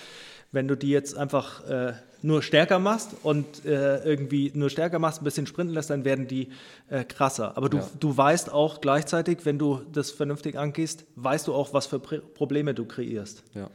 [0.55, 5.21] wenn du die jetzt einfach äh, nur stärker machst und äh, irgendwie nur stärker machst,
[5.21, 6.49] ein bisschen sprinten lässt, dann werden die
[6.89, 7.55] äh, krasser.
[7.55, 7.89] Aber du, ja.
[7.99, 12.17] du weißt auch gleichzeitig, wenn du das vernünftig angehst, weißt du auch, was für Pr
[12.17, 13.43] Probleme du kreierst.
[13.53, 13.69] Ja.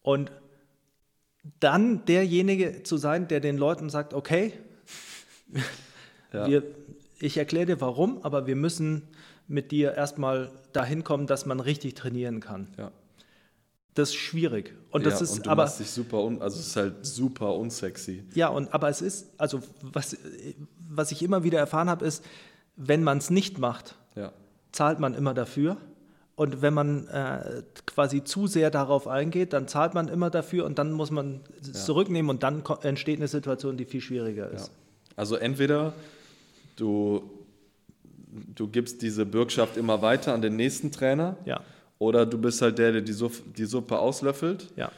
[0.00, 0.32] Und
[1.60, 4.52] dann derjenige zu sein, der den Leuten sagt, okay,
[6.32, 6.46] ja.
[6.46, 6.62] wir,
[7.18, 9.02] ich erkläre dir warum, aber wir müssen
[9.48, 12.68] mit dir erstmal dahin kommen, dass man richtig trainieren kann.
[12.78, 12.90] Ja.
[13.96, 14.74] Das ist schwierig.
[14.90, 17.06] Und das ja, ist und du aber machst dich super un, also es ist halt
[17.06, 18.24] super unsexy.
[18.34, 20.18] Ja, und aber es ist also was
[20.88, 22.22] was ich immer wieder erfahren habe ist,
[22.76, 24.32] wenn man es nicht macht, ja.
[24.70, 25.78] zahlt man immer dafür.
[26.34, 30.78] Und wenn man äh, quasi zu sehr darauf eingeht, dann zahlt man immer dafür und
[30.78, 31.72] dann muss man es ja.
[31.72, 34.70] zurücknehmen und dann entsteht eine Situation, die viel schwieriger ist.
[35.16, 35.94] Also entweder
[36.76, 37.22] du,
[38.54, 41.38] du gibst diese Bürgschaft immer weiter an den nächsten Trainer.
[41.46, 41.62] Ja
[41.98, 44.72] oder du bist halt der, der die, Suppe, die Suppe auslöffelt.
[44.76, 44.90] Ja.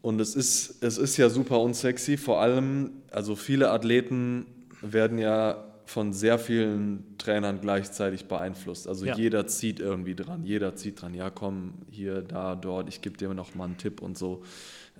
[0.00, 2.16] Und es ist, es ist ja super unsexy.
[2.16, 4.46] Vor allem, also viele Athleten
[4.80, 8.88] werden ja von sehr vielen Trainern gleichzeitig beeinflusst.
[8.88, 9.16] Also ja.
[9.16, 13.32] jeder zieht irgendwie dran, jeder zieht dran, ja komm, hier, da, dort, ich gebe dir
[13.34, 14.42] noch mal einen Tipp und so.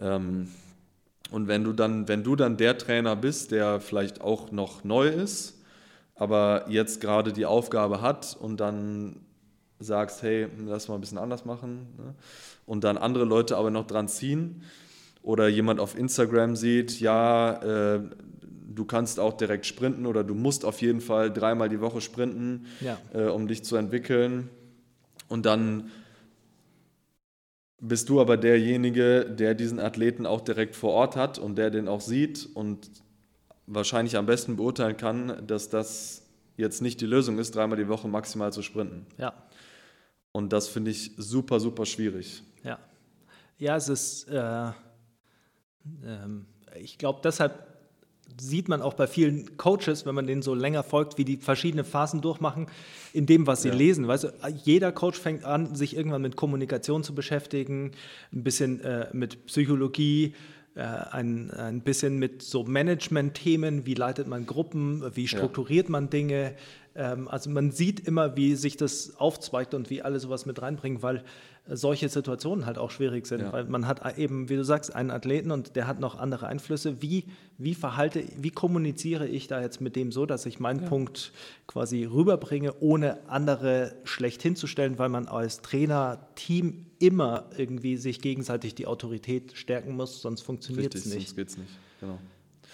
[0.01, 0.49] Ähm,
[1.31, 5.09] und wenn du dann, wenn du dann der Trainer bist, der vielleicht auch noch neu
[5.09, 5.59] ist,
[6.15, 9.17] aber jetzt gerade die Aufgabe hat und dann
[9.83, 12.15] sagst, hey, lass mal ein bisschen anders machen ne?
[12.67, 14.63] und dann andere Leute aber noch dran ziehen
[15.23, 18.01] oder jemand auf Instagram sieht, ja, äh,
[18.75, 22.67] du kannst auch direkt sprinten oder du musst auf jeden Fall dreimal die Woche sprinten,
[22.81, 22.99] ja.
[23.13, 24.49] äh, um dich zu entwickeln
[25.29, 25.91] und dann
[27.83, 31.89] bist du aber derjenige, der diesen Athleten auch direkt vor Ort hat und der den
[31.89, 32.89] auch sieht und
[33.67, 36.23] wahrscheinlich am besten beurteilen kann, dass das
[36.57, 39.07] jetzt nicht die Lösung ist, dreimal die Woche maximal zu sprinten.
[39.19, 39.33] Ja.
[40.33, 42.43] Und das finde ich super, super schwierig.
[42.65, 42.79] Ja,
[43.59, 44.71] ja es ist, äh,
[46.05, 46.47] ähm,
[46.81, 47.73] ich glaube, deshalb
[48.41, 51.85] sieht man auch bei vielen Coaches, wenn man denen so länger folgt, wie die verschiedene
[51.85, 52.67] Phasen durchmachen,
[53.13, 53.75] in dem, was sie ja.
[53.75, 54.09] lesen.
[54.09, 54.29] Weißt du,
[54.65, 57.93] jeder Coach fängt an, sich irgendwann mit Kommunikation zu beschäftigen,
[58.33, 60.35] ein bisschen äh, mit Psychologie,
[60.75, 65.93] äh, ein, ein bisschen mit so Management-Themen, wie leitet man Gruppen, wie strukturiert ja.
[65.93, 66.55] man Dinge,
[67.01, 71.25] also man sieht immer, wie sich das aufzweigt und wie alle sowas mit reinbringen, weil
[71.67, 73.53] äh, solche Situationen halt auch schwierig sind, ja.
[73.53, 77.01] weil man hat eben, wie du sagst, einen Athleten und der hat noch andere Einflüsse.
[77.01, 77.25] Wie,
[77.57, 80.89] wie verhalte, wie kommuniziere ich da jetzt mit dem so, dass ich meinen ja.
[80.89, 81.33] Punkt
[81.67, 88.75] quasi rüberbringe, ohne andere schlecht hinzustellen, weil man als Trainer, Team immer irgendwie sich gegenseitig
[88.75, 91.29] die Autorität stärken muss, sonst funktioniert es nicht.
[91.29, 92.19] Sonst geht es nicht, genau.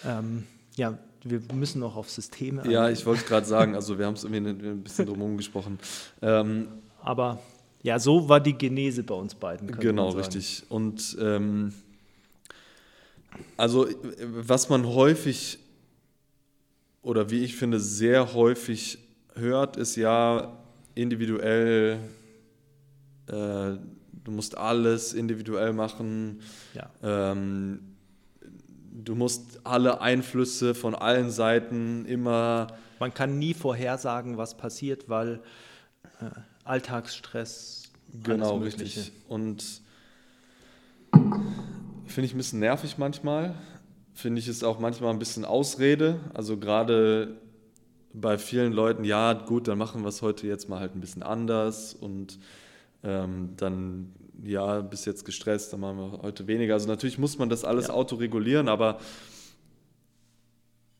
[0.05, 0.43] Ähm,
[0.75, 2.69] ja, wir müssen noch auf Systeme.
[2.69, 5.79] Ja, ich wollte gerade sagen, also wir haben es irgendwie ein bisschen drumherum gesprochen.
[6.21, 6.67] Ähm,
[7.01, 7.39] Aber
[7.81, 9.67] ja, so war die Genese bei uns beiden.
[9.79, 10.63] Genau, richtig.
[10.69, 11.73] Und ähm,
[13.57, 13.87] also
[14.21, 15.59] was man häufig
[17.01, 18.99] oder wie ich finde sehr häufig
[19.35, 20.57] hört, ist ja
[20.95, 21.99] individuell,
[23.27, 26.41] äh, du musst alles individuell machen.
[26.73, 26.89] Ja.
[27.01, 27.88] Ähm,
[29.03, 32.67] du musst alle Einflüsse von allen Seiten immer.
[32.99, 35.41] Man kann nie vorhersagen, was passiert, weil
[36.21, 36.25] äh,
[36.63, 37.83] Alltagsstress.
[38.23, 39.11] Genau, richtig.
[39.27, 39.81] Und
[41.11, 43.55] finde ich ein bisschen nervig manchmal.
[44.13, 46.19] Finde ich es auch manchmal ein bisschen Ausrede.
[46.33, 47.37] Also gerade
[48.13, 51.23] bei vielen Leuten, ja, gut, dann machen wir es heute jetzt mal halt ein bisschen
[51.23, 52.39] anders und
[53.03, 56.73] ähm, dann, ja, bis jetzt gestresst, dann machen wir heute weniger.
[56.75, 57.93] Also natürlich muss man das alles Ja.
[57.93, 58.99] autoregulieren, aber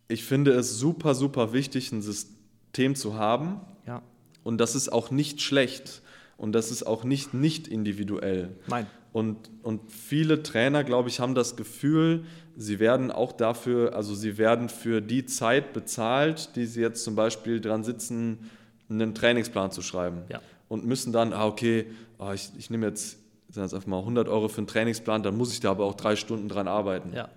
[0.08, 4.02] ich finde es super, super wichtig, ein System zu haben, Ja,
[4.44, 6.02] und das ist auch nicht schlecht
[6.38, 8.56] und das ist auch nicht nicht individuell.
[8.68, 8.88] nein.
[9.12, 12.26] Und, und viele Trainer, glaube ich, haben das Gefühl,
[12.56, 17.16] sie werden auch dafür, also sie werden für die Zeit bezahlt, die sie jetzt zum
[17.16, 18.52] Beispiel dran sitzen,
[18.88, 20.22] einen Trainingsplan zu schreiben.
[20.30, 20.42] Ja.
[20.68, 21.88] Und müssen dann, ah, okay,
[22.20, 23.18] ah, ich, ich nehme jetzt,
[23.50, 25.84] ich sag jetzt einfach mal 100 Euro für einen Trainingsplan, dann muss ich da aber
[25.86, 27.12] auch drei Stunden dran arbeiten.
[27.14, 27.28] Ja,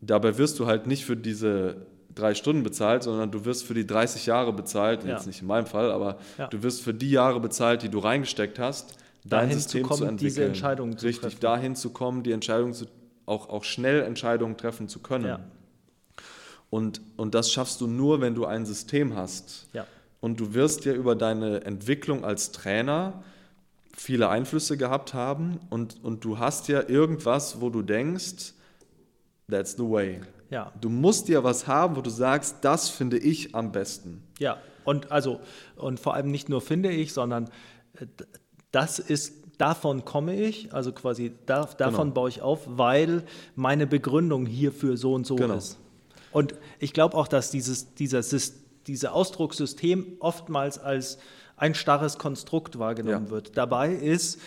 [0.00, 3.86] Dabei wirst du halt nicht für diese drei Stunden bezahlt, sondern du wirst für die
[3.86, 5.10] 30 Jahre bezahlt, Ja.
[5.14, 6.48] jetzt nicht in meinem Fall, aber Ja.
[6.48, 9.98] du wirst für die Jahre bezahlt, die du reingesteckt hast, dein Dahin System zu kommen,
[9.98, 10.28] zu entwickeln.
[10.34, 11.40] diese Entscheidungen zu Richtig, treffen.
[11.40, 12.84] dahin zu kommen, die Entscheidung zu,
[13.26, 15.24] auch, auch schnell Entscheidungen treffen zu können.
[15.26, 15.38] ja,
[16.70, 19.68] Und, und das schaffst du nur, wenn du ein System hast.
[19.72, 19.86] ja.
[20.20, 23.22] Und du wirst ja über deine Entwicklung als Trainer
[23.96, 28.54] viele Einflüsse gehabt haben und, und du hast ja irgendwas, wo du denkst,
[29.50, 30.20] that's the way.
[30.50, 30.72] Ja.
[30.80, 34.22] Du musst ja was haben, wo du sagst, das finde ich am besten.
[34.38, 35.40] Ja, und also,
[35.76, 37.48] und vor allem nicht nur finde ich, sondern
[37.98, 38.06] äh,
[38.70, 42.14] das ist, davon komme ich, also quasi da, davon Genau.
[42.14, 43.22] baue ich auf, weil
[43.54, 45.54] meine Begründung hierfür so und so Genau.
[45.54, 45.78] ist.
[46.32, 48.54] Und ich glaube auch, dass dieses, dieser, Sys-
[48.86, 51.18] dieser Ausdruckssystem oftmals als
[51.56, 53.30] ein starres Konstrukt wahrgenommen Ja.
[53.30, 53.56] wird.
[53.56, 54.40] Dabei ist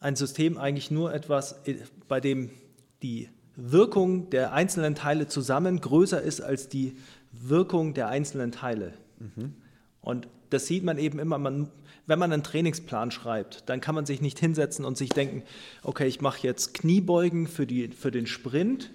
[0.00, 1.76] ein System eigentlich nur etwas, äh,
[2.08, 2.50] bei dem
[3.02, 6.96] die Wirkung der einzelnen Teile zusammen größer ist als die
[7.32, 8.92] Wirkung der einzelnen Teile.
[10.00, 11.68] Und das sieht man eben immer, man,
[12.06, 15.42] wenn man einen Trainingsplan schreibt, dann kann man sich nicht hinsetzen und sich denken,
[15.82, 18.90] okay, ich mache jetzt Kniebeugen für, die, für den Sprint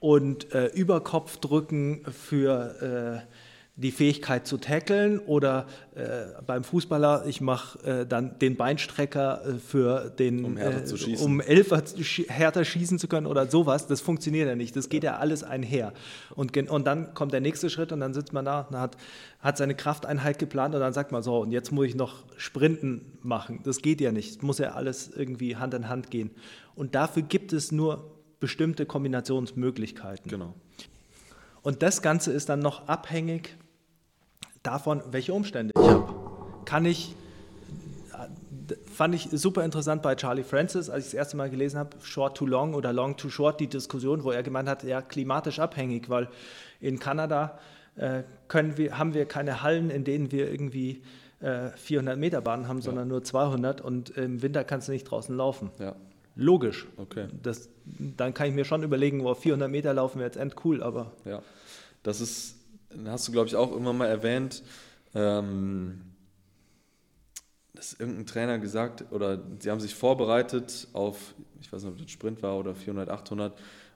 [0.00, 3.36] und äh, Überkopfdrücken für äh,
[3.78, 9.58] die Fähigkeit zu tackeln oder äh, beim Fußballer, ich mache äh, dann den Beinstrecker äh,
[9.58, 11.24] für den, Um härter äh, zu schießen.
[11.24, 11.82] um Elfer
[12.28, 14.74] härter schießen zu können oder sowas, das funktioniert ja nicht.
[14.76, 15.92] Das geht ja, alles einher.
[16.34, 18.96] Und, und dann kommt der nächste Schritt und dann sitzt man da und hat,
[19.40, 23.18] hat seine Krafteinheit geplant und dann sagt man so, und jetzt muss ich noch Sprinten
[23.22, 23.60] machen.
[23.64, 24.30] Das geht ja nicht.
[24.30, 26.30] Es muss ja alles irgendwie Hand in Hand gehen.
[26.74, 28.10] Und dafür gibt es nur
[28.40, 30.30] bestimmte Kombinationsmöglichkeiten.
[30.30, 30.54] Genau.
[31.60, 33.56] Und das Ganze ist dann noch abhängig
[34.66, 36.14] davon, welche Umstände ich habe.
[36.64, 37.14] Kann ich,
[38.12, 41.90] äh, fand ich super interessant bei Charlie Francis, als ich das erste Mal gelesen habe,
[42.02, 45.58] Short to Long oder Long to Short, die Diskussion, wo er gemeint hat, ja, klimatisch
[45.58, 46.28] abhängig, weil
[46.80, 47.58] in Kanada
[47.96, 51.02] äh, können wir, haben wir keine Hallen, in denen wir irgendwie
[51.40, 55.36] äh, 400 Meter Bahnen haben, sondern nur 200 und im Winter kannst du nicht draußen
[55.36, 55.70] laufen.
[55.78, 55.94] Ja.
[56.34, 56.86] Logisch.
[56.98, 57.28] Okay.
[57.42, 57.70] Das,
[58.16, 61.40] dann kann ich mir schon überlegen, wo 400 Meter laufen wir jetzt endcool, aber Ja,
[62.02, 62.56] das ist,
[63.06, 64.62] hast du glaube ich auch irgendwann mal erwähnt,
[65.14, 66.00] ähm,
[67.74, 72.10] dass irgendein Trainer gesagt, oder sie haben sich vorbereitet auf, ich weiß nicht, ob das
[72.10, 73.52] Sprint war oder 400, 800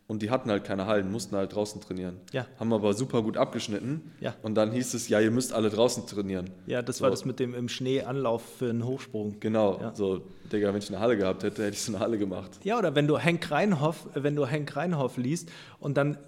[0.06, 2.16] und die hatten halt keine Hallen, mussten halt draußen trainieren.
[2.32, 2.44] Ja.
[2.58, 4.34] Haben aber super gut abgeschnitten Ja.
[4.42, 6.50] und dann hieß es, ja, ihr müsst alle draußen trainieren.
[6.66, 7.04] Ja, das So.
[7.04, 9.40] war das mit dem im Schnee Anlauf für einen Hochsprung.
[9.40, 9.94] Genau, Ja.
[9.94, 10.20] so,
[10.52, 12.50] Digga, wenn ich eine Halle gehabt hätte, hätte ich so eine Halle gemacht.
[12.64, 16.18] Ja, oder wenn du Henk Reinhoff, wenn du Henk Reinhoff liest und dann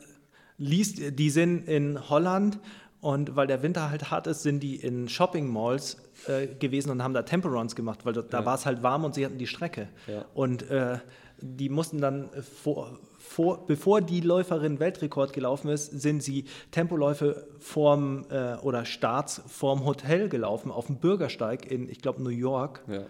[0.63, 2.59] liest, die sind in Holland
[3.01, 5.97] und weil der Winter halt hart ist, sind die in Shopping Malls
[6.29, 8.47] äh, gewesen und haben da Temperons gemacht, weil da, Ja.
[8.47, 9.89] war es halt warm und sie hatten die Strecke.
[10.07, 10.25] Ja.
[10.35, 10.99] Und äh,
[11.41, 12.29] die mussten dann
[12.63, 19.43] vor, vor, bevor die Läuferin Weltrekord gelaufen ist, sind sie Tempoläufe vorm äh, oder Starts
[19.49, 22.85] vorm Hotel gelaufen auf dem Bürgersteig in, ich glaube, New York.
[22.89, 23.03] Ja,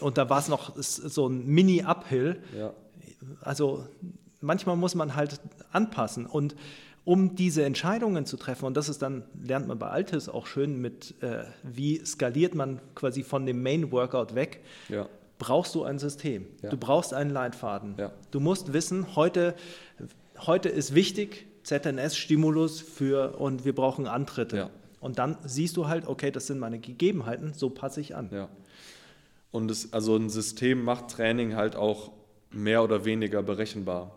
[0.00, 2.42] Und da war es noch so ein Mini-Uphill.
[3.42, 3.86] Also
[4.40, 5.40] manchmal muss man halt
[5.72, 6.26] anpassen.
[6.26, 6.56] Und
[7.04, 10.80] um diese Entscheidungen zu treffen, und das ist dann, lernt man bei Altis auch schön
[10.80, 16.46] mit, äh, wie skaliert man quasi von dem Main-Workout weg, ja, brauchst du ein System.
[16.62, 16.70] Ja.
[16.70, 17.94] Du brauchst einen Leitfaden.
[17.96, 18.12] Ja.
[18.30, 19.54] Du musst wissen, heute,
[20.38, 24.56] heute ist wichtig, ZNS-Stimulus für und wir brauchen Antritte.
[24.56, 24.70] Ja.
[25.00, 28.28] Und dann siehst du halt, okay, das sind meine Gegebenheiten, so passe ich an.
[28.32, 28.48] ja.
[29.52, 32.12] Und es, also ein System macht Training halt auch
[32.52, 34.16] mehr oder weniger berechenbar.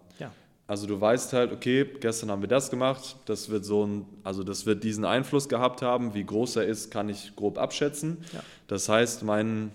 [0.73, 4.43] Also du weißt halt, okay, gestern haben wir das gemacht, das wird so ein, also
[4.43, 8.17] das wird diesen Einfluss gehabt haben, wie groß er ist, kann ich grob abschätzen.
[8.33, 8.39] Ja.
[8.65, 9.71] Das heißt, mein,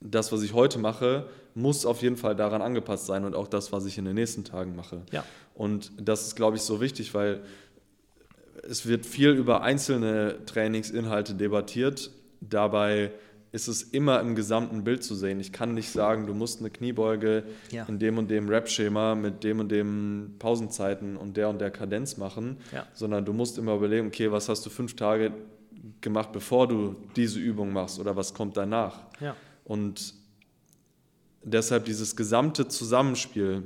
[0.00, 3.72] das, was ich heute mache, muss auf jeden Fall daran angepasst sein und auch das,
[3.72, 5.02] was ich in den nächsten Tagen mache.
[5.10, 5.24] Ja.
[5.52, 7.40] Und das ist, glaube ich, so wichtig, weil
[8.62, 12.12] es wird viel über einzelne Trainingsinhalte debattiert.
[12.40, 13.10] Dabei
[13.52, 15.38] ist es immer im gesamten Bild zu sehen.
[15.38, 17.84] Ich kann nicht sagen, du musst eine Kniebeuge Ja.
[17.84, 22.16] in dem und dem Rap-Schema mit dem und dem Pausenzeiten und der und der Kadenz
[22.16, 22.86] machen, Ja.
[22.94, 25.32] sondern du musst immer überlegen, okay, was hast du fünf Tage
[26.00, 29.00] gemacht, bevor du diese Übung machst oder was kommt danach.
[29.20, 29.36] Ja.
[29.64, 30.14] Und
[31.44, 33.64] deshalb dieses gesamte Zusammenspiel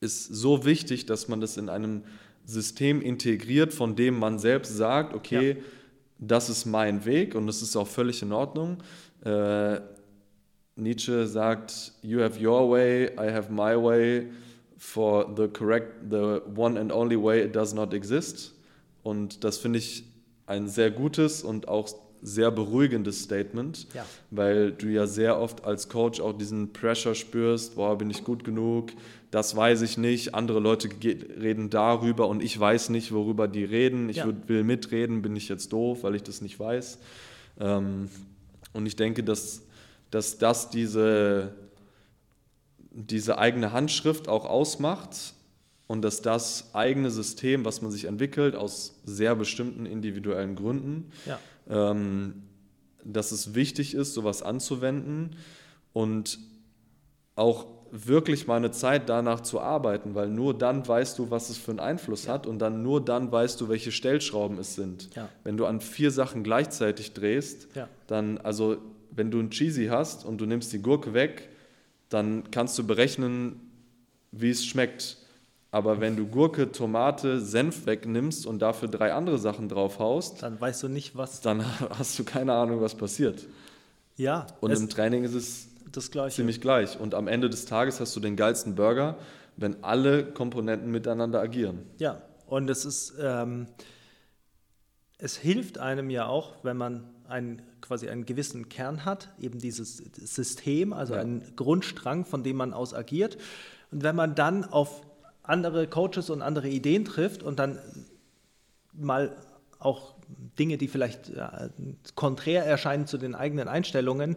[0.00, 2.02] ist so wichtig, dass man das in einem
[2.44, 5.62] System integriert, von dem man selbst sagt, okay,
[6.20, 8.78] das ist mein Weg und das ist auch völlig in Ordnung.
[9.24, 9.80] Äh,
[10.76, 14.26] Nietzsche sagt, you have your way, I have my way,
[14.78, 18.52] for the correct, the one and only way it does not exist.
[19.02, 20.04] Und das finde ich
[20.46, 21.88] ein sehr gutes und auch
[22.22, 24.04] sehr beruhigendes Statement, Ja.
[24.30, 28.44] weil du ja sehr oft als Coach auch diesen Pressure spürst, boah, bin ich gut
[28.44, 28.90] genug,
[29.30, 34.08] das weiß ich nicht, andere Leute reden darüber und ich weiß nicht, worüber die reden,
[34.08, 34.26] ich Ja.
[34.26, 36.98] würd- will mitreden, bin ich jetzt doof, weil ich das nicht weiß.
[37.60, 38.08] Ähm,
[38.72, 39.62] und ich denke, dass,
[40.10, 41.54] dass das diese,
[42.90, 45.34] diese eigene Handschrift auch ausmacht
[45.86, 51.38] und dass das eigene System, was man sich entwickelt, aus sehr bestimmten individuellen Gründen, Ja.
[51.68, 52.42] ähm,
[53.04, 55.36] dass es wichtig ist, sowas anzuwenden
[55.92, 56.38] und
[57.36, 61.58] auch wirklich mal eine Zeit danach zu arbeiten, weil nur dann weißt du, was es
[61.58, 65.14] für einen Einfluss hat und dann nur dann weißt du, welche Stellschrauben es sind.
[65.16, 65.28] Ja.
[65.44, 67.88] Wenn du an vier Sachen gleichzeitig drehst, Ja.
[68.06, 68.76] dann, also
[69.10, 71.48] wenn du ein Cheesy hast und du nimmst die Gurke weg,
[72.08, 73.60] dann kannst du berechnen,
[74.32, 75.16] wie es schmeckt.
[75.72, 80.82] Aber wenn du Gurke, Tomate, Senf wegnimmst und dafür drei andere Sachen draufhaust, Dann weißt
[80.84, 81.40] du nicht, was.
[81.40, 81.64] dann
[81.98, 83.46] hast du keine Ahnung, was passiert.
[84.16, 86.36] Ja, Und im Training ist es das Gleiche.
[86.36, 86.98] ziemlich gleich.
[86.98, 89.16] Und am Ende des Tages hast du den geilsten Burger,
[89.56, 91.80] wenn alle Komponenten miteinander agieren.
[91.98, 93.66] Ja, und es ist, ähm,
[95.18, 99.98] es hilft einem ja auch, wenn man einen, quasi einen gewissen Kern hat, eben dieses
[99.98, 101.20] System, also Ja.
[101.20, 103.38] einen Grundstrang, von dem man aus agiert.
[103.90, 105.02] Und wenn man dann auf
[105.42, 107.78] andere Coaches und andere Ideen trifft und dann
[108.92, 109.36] mal
[109.78, 110.14] auch
[110.58, 111.32] Dinge, die vielleicht
[112.14, 114.36] konträr erscheinen zu den eigenen Einstellungen,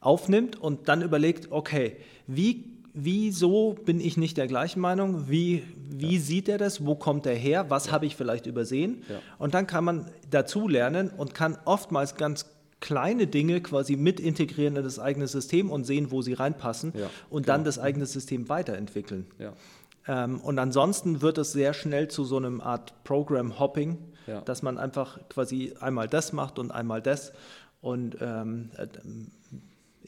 [0.00, 5.28] aufnimmt und dann überlegt, okay, wie, wieso bin ich nicht der gleichen Meinung?
[5.28, 6.84] Wie, wie sieht er das?
[6.86, 7.66] Wo kommt er her?
[7.68, 9.02] Was habe ich vielleicht übersehen?
[9.08, 9.16] Ja.
[9.38, 12.46] Und dann kann man dazulernen und kann oftmals ganz
[12.80, 17.10] kleine Dinge quasi mit integrieren in das eigene System und sehen, wo sie reinpassen Ja,
[17.28, 17.64] und dann genau.
[17.66, 19.26] das eigene System weiterentwickeln.
[19.38, 19.52] Ja.
[20.06, 24.42] Ähm, und ansonsten wird es sehr schnell zu so einem Art Program-Hopping, Ja.
[24.42, 27.32] dass man einfach quasi einmal das macht und einmal das
[27.80, 28.86] und ähm, äh,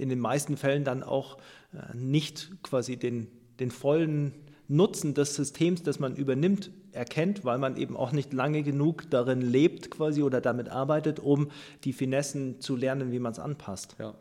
[0.00, 1.38] in den meisten Fällen dann auch
[1.72, 4.32] äh, nicht quasi den, den vollen
[4.68, 9.40] Nutzen des Systems, das man übernimmt, erkennt, weil man eben auch nicht lange genug darin
[9.40, 11.50] lebt quasi oder damit arbeitet, um
[11.84, 13.96] die Finessen zu lernen, wie man es anpasst.
[13.98, 14.14] Ja.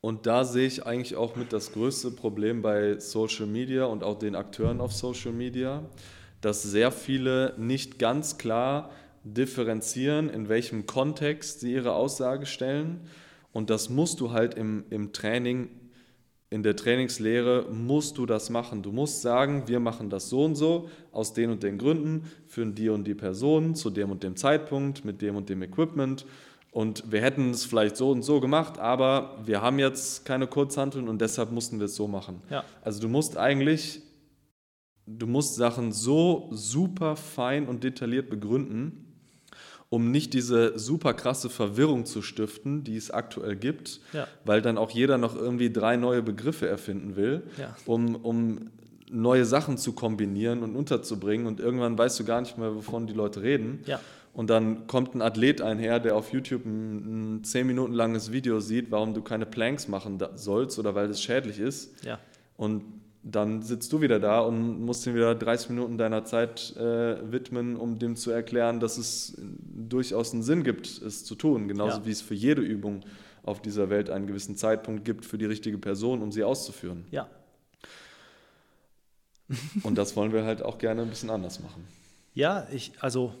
[0.00, 4.18] Und da sehe ich eigentlich auch mit das größte Problem bei Social Media und auch
[4.18, 5.82] den Akteuren auf Social Media,
[6.40, 8.90] dass sehr viele nicht ganz klar
[9.24, 13.00] differenzieren, in welchem Kontext sie ihre Aussage stellen.
[13.56, 15.70] Und das musst du halt im, im Training,
[16.50, 18.82] in der Trainingslehre, musst du das machen.
[18.82, 22.66] Du musst sagen, wir machen das so und so, aus den und den Gründen, für
[22.66, 26.26] die und die Personen, zu dem und dem Zeitpunkt, mit dem und dem Equipment.
[26.70, 31.08] Und wir hätten es vielleicht so und so gemacht, aber wir haben jetzt keine Kurzhanteln
[31.08, 32.42] und deshalb mussten wir es so machen.
[32.50, 32.62] Ja.
[32.82, 34.02] Also du musst eigentlich,
[35.06, 39.05] du musst Sachen so super fein und detailliert begründen,
[39.88, 44.26] um nicht diese super krasse Verwirrung zu stiften, die es aktuell gibt, Ja.
[44.44, 47.76] weil dann auch jeder noch irgendwie drei neue Begriffe erfinden will, Ja.
[47.86, 48.70] um, um
[49.10, 53.12] neue Sachen zu kombinieren und unterzubringen und irgendwann weißt du gar nicht mehr, wovon die
[53.14, 53.80] Leute reden.
[53.86, 54.00] Ja.
[54.32, 58.58] Und dann kommt ein Athlet einher, der auf YouTube ein, ein 10 Minuten langes Video
[58.60, 62.04] sieht, warum du keine Planks machen sollst oder weil das schädlich ist.
[62.04, 62.18] Ja.
[62.56, 62.82] Und
[63.28, 67.74] dann sitzt du wieder da und musst ihm wieder 30 Minuten deiner Zeit äh, widmen,
[67.76, 71.66] um dem zu erklären, dass es durchaus einen Sinn gibt, es zu tun.
[71.66, 72.06] Genauso Ja.
[72.06, 73.04] wie es für jede Übung
[73.42, 77.04] auf dieser Welt einen gewissen Zeitpunkt gibt für die richtige Person, um sie auszuführen.
[77.10, 77.28] ja.
[79.84, 81.86] Und das wollen wir halt auch gerne ein bisschen anders machen.
[82.34, 83.32] Ja, ich, also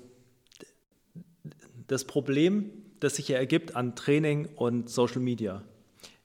[1.88, 5.62] das Problem, das sich ja ergibt an Training und Social Media,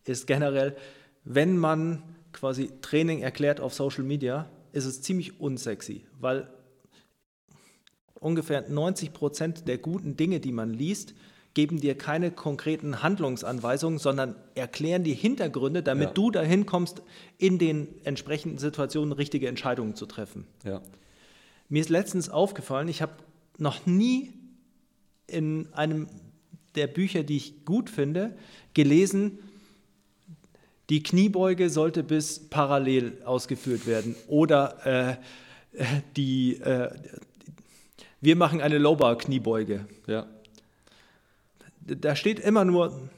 [0.06, 0.76] ist generell,
[1.24, 2.04] wenn man
[2.34, 6.50] quasi Training erklärt auf Social Media, ist es ziemlich unsexy, weil
[8.20, 11.14] ungefähr 90 Prozent der guten Dinge, die man liest,
[11.54, 16.14] geben dir keine konkreten Handlungsanweisungen, sondern erklären die Hintergründe, damit Ja.
[16.14, 17.02] du dahin kommst,
[17.38, 20.48] in den entsprechenden Situationen richtige Entscheidungen zu treffen.
[20.64, 20.82] Ja.
[21.68, 23.14] Mir ist letztens aufgefallen, ich habe
[23.58, 24.34] noch nie
[25.28, 26.08] in einem
[26.76, 28.38] der Bücher, die ich gut finde,
[28.74, 29.40] gelesen,
[30.92, 35.16] die Kniebeuge sollte bis parallel ausgeführt werden oder äh,
[36.18, 36.94] die, äh,
[38.20, 39.86] wir machen eine Low-Bar-Kniebeuge.
[40.06, 40.28] Ja.
[41.80, 43.10] Da steht immer nur,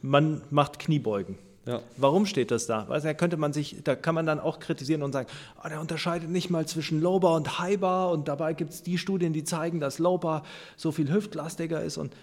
[0.00, 1.36] man macht Kniebeugen.
[1.66, 1.82] Ja.
[1.98, 2.88] Warum steht das da?
[2.88, 5.28] Weil da könnte man sich, da kann man dann auch kritisieren und sagen,
[5.62, 9.34] oh, der unterscheidet nicht mal zwischen Low-Bar und High-Bar und dabei gibt es die Studien,
[9.34, 10.44] die zeigen, dass Low-Bar
[10.78, 12.16] so viel hüftlastiger ist und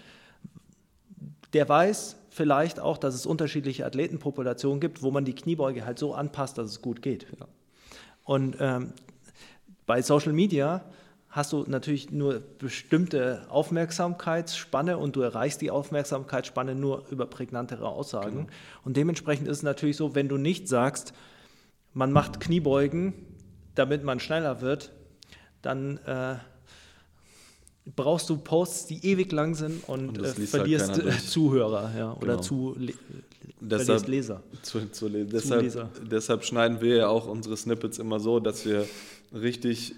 [1.52, 6.14] der weiß vielleicht auch, dass es unterschiedliche Athletenpopulationen gibt, wo man die Kniebeuge halt so
[6.14, 7.26] anpasst, dass es gut geht.
[7.38, 7.46] Ja.
[8.24, 8.92] Und ähm,
[9.86, 10.84] bei Social Media
[11.28, 18.46] hast du natürlich nur bestimmte Aufmerksamkeitsspanne und du erreichst die Aufmerksamkeitsspanne nur über prägnantere Aussagen.
[18.46, 18.48] Genau.
[18.84, 21.12] Und dementsprechend ist es natürlich so, wenn du nicht sagst,
[21.92, 23.14] man macht Kniebeugen,
[23.74, 24.92] damit man schneller wird,
[25.60, 26.36] dann äh,
[27.96, 32.12] brauchst du Posts, die ewig lang sind und, und äh, halt verlierst halt Zuhörer ja,
[32.14, 32.40] oder genau.
[32.40, 32.94] zu le
[33.60, 34.42] deshalb, Leser.
[34.62, 35.90] Zu, zu, le deshalb, Leser.
[36.10, 38.86] deshalb schneiden wir ja auch unsere Snippets immer so, dass wir
[39.32, 39.94] richtig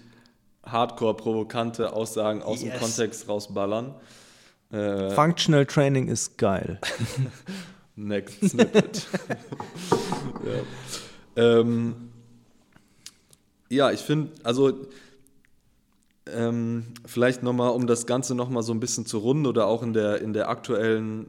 [0.63, 2.71] hardcore-provokante Aussagen aus yes.
[2.71, 3.95] dem Kontext rausballern.
[4.71, 6.79] Äh, Functional Training ist geil.
[7.95, 9.07] Next Snippet.
[11.35, 11.59] ja.
[11.59, 11.95] Ähm,
[13.69, 14.87] ja, ich finde, also
[16.27, 19.93] ähm, vielleicht nochmal, um das Ganze nochmal so ein bisschen zu runden oder auch in
[19.93, 21.27] der, in der aktuellen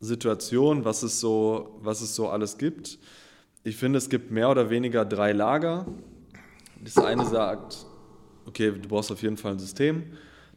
[0.00, 2.98] Situation, was es, so, was es so alles gibt.
[3.64, 5.86] Ich finde, es gibt mehr oder weniger drei Lager.
[6.82, 7.84] Das eine sagt,
[8.46, 10.04] okay, du brauchst auf jeden Fall ein System.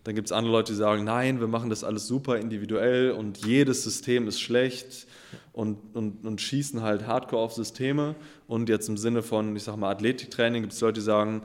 [0.03, 3.45] Dann gibt es andere Leute, die sagen, nein, wir machen das alles super individuell und
[3.45, 5.05] jedes System ist schlecht
[5.53, 8.15] und, und, und schießen halt hardcore auf Systeme.
[8.47, 11.43] Und jetzt im Sinne von, ich sag mal, Athletiktraining gibt es Leute, die sagen,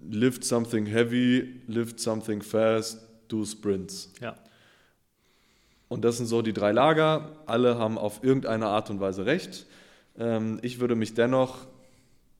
[0.00, 4.12] lift something heavy, lift something fast, do sprints.
[4.20, 4.36] Ja.
[5.88, 7.32] Und das sind so die drei Lager.
[7.46, 9.66] Alle haben auf irgendeine Art und Weise recht.
[10.18, 11.66] Ähm, ich würde mich dennoch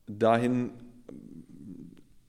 [0.07, 0.71] dahin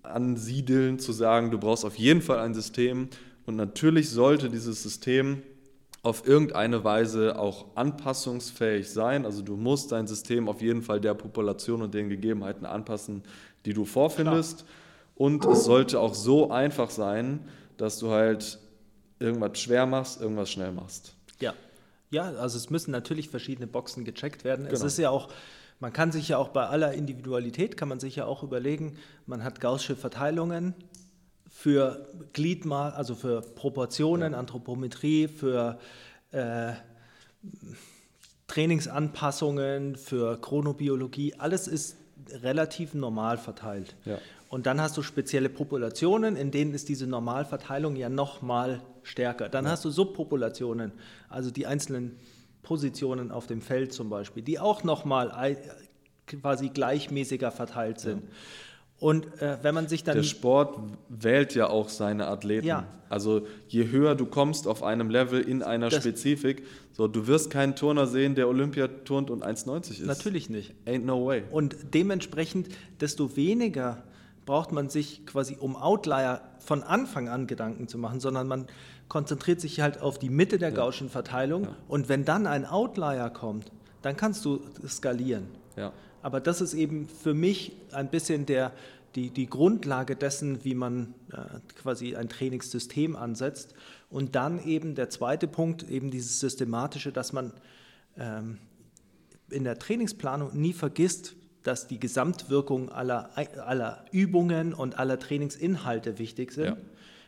[0.02, 3.08] ansiedeln, zu sagen, du brauchst auf jeden Fall ein System.
[3.46, 5.42] Und natürlich sollte dieses System
[6.02, 9.26] auf irgendeine Weise auch anpassungsfähig sein.
[9.26, 13.22] Also du musst dein System auf jeden Fall der Population und den Gegebenheiten anpassen,
[13.66, 14.58] die du vorfindest.
[14.58, 14.68] Klar.
[15.20, 17.46] Und es sollte auch so einfach sein,
[17.76, 18.58] dass du halt
[19.18, 21.14] irgendwas schwer machst, irgendwas schnell machst.
[21.40, 21.52] Ja.
[22.10, 24.64] Ja, also es müssen natürlich verschiedene Boxen gecheckt werden.
[24.64, 24.74] Genau.
[24.74, 25.28] Es ist ja auch,
[25.78, 28.96] man kann sich ja auch bei aller Individualität, kann man sich ja auch überlegen,
[29.26, 30.72] man hat gaußsche Verteilungen
[31.50, 34.38] für Gliedmaß, also für Proportionen, ja.
[34.38, 35.78] Anthropometrie, für
[36.30, 36.72] äh,
[38.46, 41.98] Trainingsanpassungen, für Chronobiologie, alles ist
[42.32, 43.96] relativ normal verteilt.
[44.06, 44.16] Ja.
[44.50, 49.48] Und dann hast du spezielle Populationen, in denen ist diese Normalverteilung ja noch mal stärker.
[49.48, 49.70] Dann ja.
[49.70, 50.90] hast du Subpopulationen,
[51.28, 52.16] also die einzelnen
[52.64, 55.56] Positionen auf dem Feld zum Beispiel, die auch noch mal
[56.26, 58.24] quasi gleichmäßiger verteilt sind.
[58.24, 58.28] Ja.
[58.98, 60.16] Und äh, wenn man sich dann.
[60.16, 60.78] Der Sport
[61.08, 62.66] wählt ja auch seine Athleten.
[62.66, 62.88] Ja.
[63.08, 67.50] Also je höher du kommst auf einem Level in einer das Spezifik, so du wirst
[67.50, 70.00] keinen Turner sehen, der Olympia turnt und 1,90 ist.
[70.06, 70.74] Natürlich nicht.
[70.86, 71.44] Ain't no way.
[71.52, 72.68] Und dementsprechend,
[73.00, 74.02] desto weniger
[74.50, 78.66] braucht man sich quasi um Outlier von Anfang an Gedanken zu machen, sondern man
[79.06, 80.74] konzentriert sich halt auf die Mitte der ja.
[80.74, 81.76] Gaußschen Verteilung ja.
[81.86, 83.70] und wenn dann ein Outlier kommt,
[84.02, 85.46] dann kannst du skalieren.
[85.76, 85.92] Ja.
[86.20, 88.72] Aber das ist eben für mich ein bisschen der,
[89.14, 91.36] die, die Grundlage dessen, wie man äh,
[91.80, 93.74] quasi ein Trainingssystem ansetzt.
[94.10, 97.52] Und dann eben der zweite Punkt, eben dieses Systematische, dass man
[98.18, 98.58] ähm,
[99.48, 103.30] in der Trainingsplanung nie vergisst, dass die Gesamtwirkung aller,
[103.66, 106.76] aller Übungen und aller Trainingsinhalte wichtig sind, ja.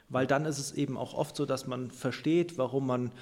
[0.09, 3.13] weil dann ist es eben auch oft so, dass man versteht, warum man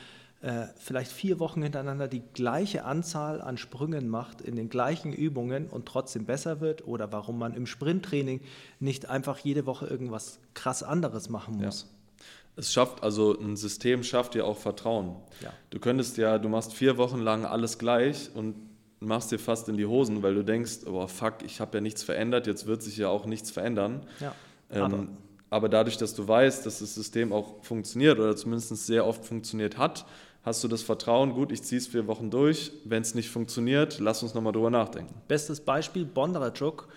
[0.43, 5.67] äh, vielleicht vier Wochen hintereinander die gleiche Anzahl an Sprüngen macht in den gleichen Übungen
[5.67, 8.41] und trotzdem besser wird oder warum man im Sprinttraining
[8.79, 11.83] nicht einfach jede Woche irgendwas krass anderes machen muss.
[11.83, 12.25] Ja.
[12.57, 15.17] Es schafft, also ein System schafft ja auch Vertrauen.
[15.43, 15.53] Ja.
[15.71, 18.55] Du könntest ja, du machst vier Wochen lang alles gleich und
[19.01, 22.03] machst dir fast in die Hosen, weil du denkst, oh fuck, ich habe ja nichts
[22.03, 24.07] verändert, jetzt wird sich ja auch nichts verändern.
[24.21, 24.35] Ja,
[24.71, 25.07] ähm, aber.
[25.49, 25.69] aber.
[25.69, 30.05] dadurch, dass du weißt, dass das System auch funktioniert oder zumindest sehr oft funktioniert hat,
[30.43, 33.99] hast du das Vertrauen, gut, ich ziehe es vier Wochen durch, wenn es nicht funktioniert,
[33.99, 35.15] lass uns nochmal drüber nachdenken.
[35.29, 36.89] Bestes Beispiel, Bondarachuk,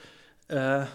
[0.48, 0.86] äh,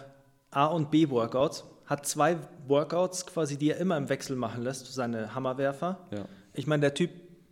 [0.50, 2.36] A- und B-Workouts, hat zwei
[2.66, 5.98] Workouts quasi, die er immer im Wechsel machen lässt, seine Hammerwerfer.
[6.10, 6.24] Ja.
[6.52, 7.10] Ich meine, der Typ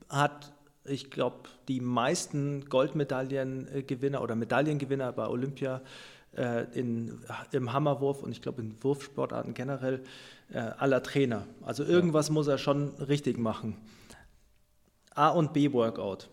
[0.09, 0.53] hat
[0.89, 1.37] ich glaube,
[1.69, 5.81] die meisten Goldmedaillengewinner oder Medaillengewinner bei Olympia
[6.37, 7.19] äh, in,
[7.53, 10.03] im Hammerwurf und ich glaube in Wurfsportarten generell
[10.53, 11.47] äh, aller Trainer.
[11.63, 12.35] Also irgendwas ja.
[12.35, 13.77] muss er schon richtig machen.
[15.15, 16.29] A und B Workout.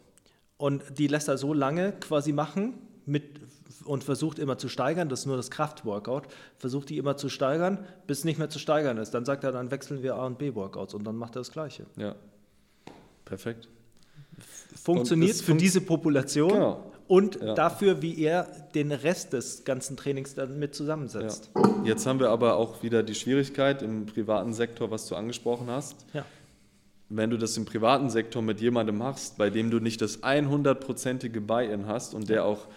[0.57, 2.73] Und die lässt er so lange quasi machen
[3.05, 3.39] mit,
[3.85, 6.23] und versucht immer zu steigern, das ist nur das Kraftworkout,
[6.57, 9.11] versucht die immer zu steigern, bis es nicht mehr zu steigern ist.
[9.11, 11.51] Dann sagt er, dann wechseln wir A und B Workouts und dann macht er das
[11.51, 11.85] Gleiche.
[11.97, 12.15] Ja.
[13.25, 13.67] Perfekt.
[14.75, 16.91] Funktioniert für funkt- diese Population Genau.
[17.07, 17.53] und Ja.
[17.53, 21.49] dafür, wie er den Rest des ganzen Trainings dann mit zusammensetzt.
[21.55, 21.75] Ja.
[21.85, 26.05] Jetzt haben wir aber auch wieder die Schwierigkeit im privaten Sektor, was du angesprochen hast.
[26.13, 26.25] Ja.
[27.09, 31.41] Wenn du das im privaten Sektor mit jemandem machst, bei dem du nicht das 100%ige
[31.41, 32.67] Buy-in hast und der auch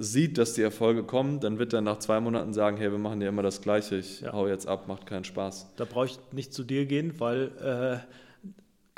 [0.00, 3.20] sieht, dass die Erfolge kommen, dann wird er nach zwei Monaten sagen, hey, wir machen
[3.20, 4.32] ja immer das Gleiche, ich Ja.
[4.32, 5.66] hau jetzt ab, macht keinen Spaß.
[5.76, 7.98] Da brauche ich nicht zu dir gehen, weil äh,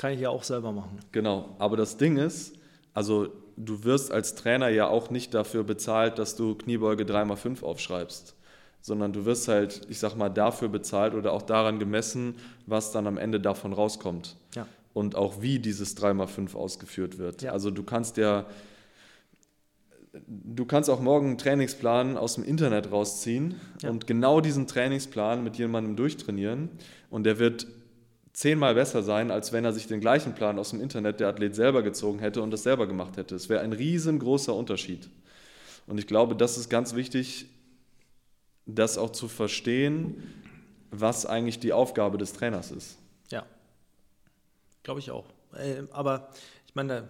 [0.01, 0.99] kann ich ja auch selber machen.
[1.13, 2.55] Genau, aber das Ding ist,
[2.95, 3.29] also
[3.59, 8.35] du wirst als Trainer ja auch nicht dafür bezahlt, dass du Kniebeuge 3x5 aufschreibst,
[8.81, 13.07] sondern du wirst halt, ich sag mal, dafür bezahlt oder auch daran gemessen, was dann
[13.07, 14.37] am Ende davon rauskommt.
[14.55, 14.67] Ja.
[14.95, 17.43] Und auch wie dieses 3x5 ausgeführt wird.
[17.43, 17.53] Ja.
[17.53, 18.47] Also du kannst ja,
[20.27, 23.91] du kannst auch morgen einen Trainingsplan aus dem Internet rausziehen Ja.
[23.91, 26.71] und genau diesen Trainingsplan mit jemandem durchtrainieren
[27.11, 27.67] und der wird
[28.33, 31.55] zehnmal besser sein, als wenn er sich den gleichen Plan aus dem Internet der Athlet
[31.55, 33.35] selber gezogen hätte und das selber gemacht hätte.
[33.35, 35.09] Es wäre ein riesengroßer Unterschied.
[35.87, 37.47] Und ich glaube, das ist ganz wichtig,
[38.67, 40.23] das auch zu verstehen,
[40.91, 42.99] was eigentlich die Aufgabe des Trainers ist.
[43.31, 43.45] Ja,
[44.83, 45.27] glaube ich auch.
[45.55, 46.31] Äh, aber
[46.67, 47.09] ich meine, da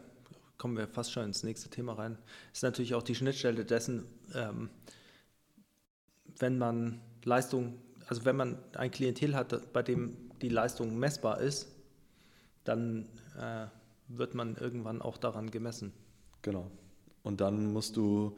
[0.57, 2.19] kommen wir fast schon ins nächste Thema rein.
[2.53, 4.71] Ist natürlich auch die Schnittstelle dessen, ähm,
[6.39, 11.69] wenn man Leistung, also wenn man ein Klientel hat, bei dem die Leistung messbar ist,
[12.65, 13.07] dann
[13.39, 13.67] äh,
[14.09, 15.93] wird man irgendwann auch daran gemessen.
[16.43, 16.71] Genau.
[17.23, 18.37] Und dann musst du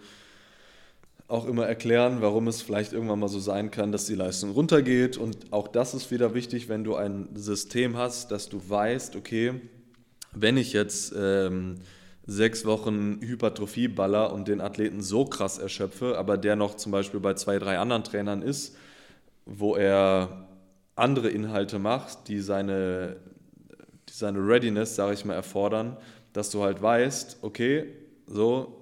[1.29, 5.17] auch immer erklären, warum es vielleicht irgendwann mal so sein kann, dass die Leistung runtergeht.
[5.17, 9.61] Und auch das ist wieder wichtig, wenn du ein System hast, dass du weißt, okay,
[10.33, 11.77] wenn ich jetzt ähm,
[12.27, 17.21] sechs Wochen Hypertrophie baller und den Athleten so krass erschöpfe, aber der noch zum Beispiel
[17.21, 18.77] bei zwei, drei anderen Trainern ist,
[19.47, 20.49] wo er
[20.97, 23.17] andere Inhalte macht, die seine,
[24.09, 25.97] die seine Readiness, sage ich mal, erfordern,
[26.33, 27.87] dass du halt weißt, okay,
[28.27, 28.79] so,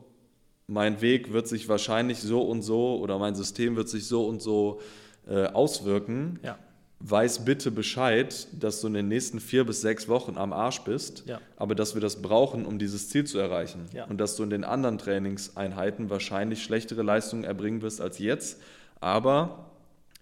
[0.67, 4.41] mein Weg wird sich wahrscheinlich so und so oder mein System wird sich so und
[4.41, 4.81] so
[5.29, 6.39] äh, auswirken.
[6.45, 6.59] Ja.
[7.01, 11.25] Weiß bitte Bescheid, dass du in den nächsten vier bis sechs Wochen am Arsch bist,
[11.27, 11.41] Ja.
[11.57, 13.87] aber dass wir das brauchen, um dieses Ziel zu erreichen.
[13.95, 14.05] Ja.
[14.05, 18.61] Und dass du in den anderen Trainingseinheiten wahrscheinlich schlechtere Leistungen erbringen wirst als jetzt.
[19.01, 19.71] Aber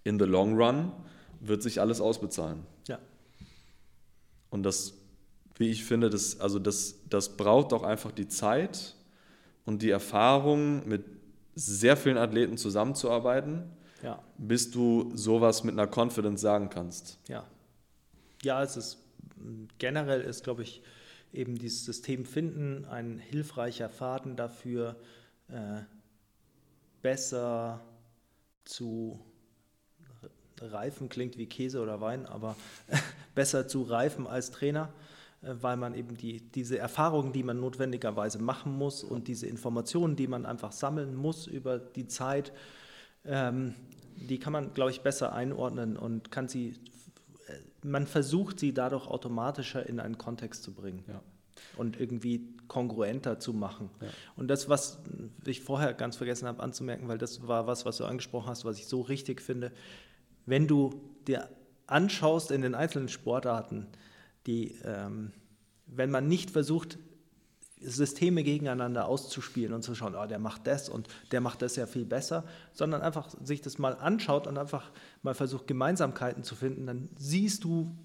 [0.03, 0.91] in the long run
[1.39, 2.65] wird sich alles ausbezahlen.
[2.87, 2.99] Ja.
[4.49, 4.93] Und das,
[5.57, 8.95] wie ich finde, das, also das, das braucht auch einfach die Zeit
[9.65, 11.05] und die Erfahrung, mit
[11.55, 13.63] sehr vielen Athleten zusammenzuarbeiten,
[14.01, 14.23] Ja.
[14.37, 17.19] bis du sowas mit einer Confidence sagen kannst.
[17.27, 17.45] Ja.
[18.43, 18.97] Ja, es ist
[19.77, 20.81] generell ist, glaube ich,
[21.33, 24.95] eben dieses System finden ein hilfreicher Faden dafür,
[25.49, 25.81] äh,
[27.01, 27.81] besser
[28.65, 29.19] zu
[30.61, 32.55] reifen, klingt wie Käse oder Wein, aber
[33.35, 34.89] besser zu reifen als Trainer,
[35.41, 40.15] äh, weil man eben die, diese Erfahrungen, die man notwendigerweise machen muss und diese Informationen,
[40.15, 42.51] die man einfach sammeln muss über die Zeit,
[43.25, 43.75] ähm,
[44.15, 46.75] die kann man, glaube ich, besser einordnen und kann sie,
[47.47, 51.21] äh, man versucht sie dadurch automatischer in einen Kontext zu bringen Ja.
[51.77, 53.89] und irgendwie kongruenter zu machen.
[54.01, 54.07] Ja.
[54.35, 54.99] Und das, was
[55.45, 58.77] ich vorher ganz vergessen habe anzumerken, weil das war was, was du angesprochen hast, was
[58.77, 59.71] ich so richtig finde,
[60.49, 61.47] wenn du dir
[61.87, 63.87] anschaust in den einzelnen Sportarten,
[64.47, 65.31] die, ähm,
[65.85, 66.97] wenn man nicht versucht,
[67.81, 71.85] Systeme gegeneinander auszuspielen und zu schauen, oh, der macht das und der macht das ja
[71.85, 72.43] viel besser,
[72.73, 74.91] sondern einfach sich das mal anschaut und einfach
[75.23, 77.95] mal versucht, Gemeinsamkeiten zu finden, dann siehst du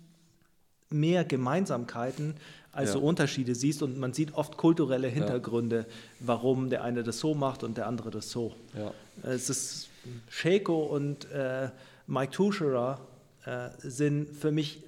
[0.91, 2.35] mehr Gemeinsamkeiten,
[2.71, 3.01] als Ja.
[3.01, 5.87] du Unterschiede siehst und man sieht oft kulturelle Hintergründe,
[6.21, 8.55] warum der eine das so macht und der andere das so.
[8.79, 8.93] Ja.
[9.29, 9.89] Es ist
[10.29, 11.71] Shaco und äh,
[12.07, 13.01] Mike Tuscherer
[13.45, 14.83] äh, sind für mich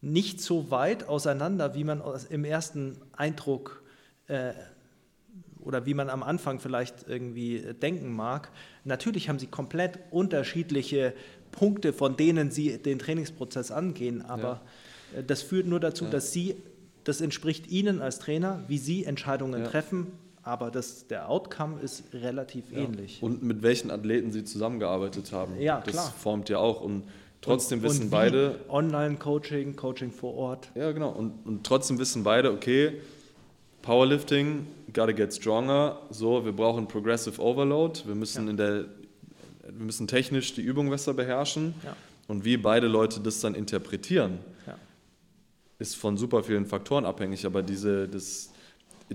[0.00, 3.82] nicht so weit auseinander, wie man im ersten Eindruck
[4.28, 4.52] äh,
[5.60, 8.50] oder wie man am Anfang vielleicht irgendwie äh, denken mag.
[8.84, 11.14] Natürlich haben sie komplett unterschiedliche
[11.52, 14.60] Punkte, von denen sie den Trainingsprozess angehen, aber
[15.16, 16.10] äh, das führt nur dazu, Ja.
[16.10, 16.56] dass sie,
[17.04, 19.68] das entspricht ihnen als Trainer, wie sie Entscheidungen Ja.
[19.68, 20.08] treffen,
[20.42, 23.22] aber das, der Outcome ist relativ ähnlich.
[23.22, 25.60] Und mit welchen Athleten sie zusammengearbeitet haben.
[25.60, 26.14] Ja, das klar.
[26.18, 26.80] formt ja auch.
[26.80, 27.04] Und
[27.40, 30.68] trotzdem Und- wissen und beide, Online-Coaching, Coaching vor Ort.
[30.74, 31.10] Ja, genau.
[31.10, 33.00] Und, und trotzdem wissen beide, okay,
[33.82, 36.00] Powerlifting, gotta get stronger.
[36.10, 38.00] So, wir brauchen Progressive Overload.
[38.06, 38.50] Wir müssen Ja.
[38.50, 38.84] in der,
[39.64, 41.74] wir müssen technisch die Übung besser beherrschen.
[41.84, 41.96] Ja.
[42.28, 44.76] Und wie beide Leute das dann interpretieren, Ja.
[45.80, 48.51] ist von super vielen Faktoren abhängig, aber diese, das,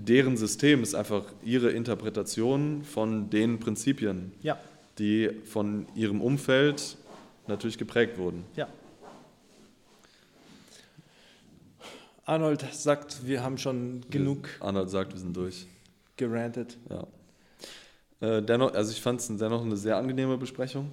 [0.00, 4.58] deren System ist einfach ihre Interpretation von den Prinzipien, Ja,
[4.98, 6.96] die von ihrem Umfeld
[7.46, 8.44] natürlich geprägt wurden.
[8.56, 8.68] ja.
[12.24, 15.66] Arnold sagt, wir haben schon genug Arnold sagt, wir sind durch.
[16.16, 16.76] gerantet.
[16.90, 17.06] Ja.
[18.20, 20.90] Äh, dennoch, also ich fand es dennoch eine sehr angenehme Besprechung.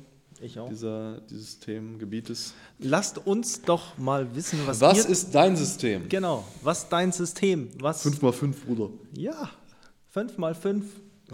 [0.70, 2.54] Dieser, dieses Themengebietes.
[2.80, 6.08] Lasst uns doch mal wissen, was, Was ihr, ist dein System?
[6.10, 8.90] genau, was dein System, was 5x5, Bruder.
[9.14, 9.50] ja,
[10.10, 10.86] 5 mal 5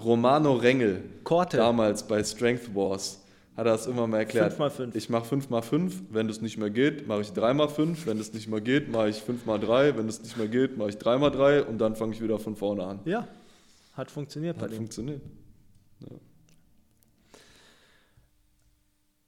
[0.02, 1.58] Romano Rengel, Korte.
[1.58, 3.20] damals bei Strength Wars,
[3.58, 4.58] hat er das immer mal erklärt.
[4.60, 4.96] 5x5.
[4.96, 8.62] Ich mache 5x5, wenn das nicht mehr geht, mache ich 3x5, wenn das nicht mehr
[8.62, 12.14] geht, mache ich 5x3, wenn das nicht mehr geht, mache ich 3x3 und dann fange
[12.14, 13.00] ich wieder von vorne an.
[13.06, 13.28] Ja,
[13.94, 14.78] hat funktioniert bei Hat dem.
[14.78, 15.22] funktioniert.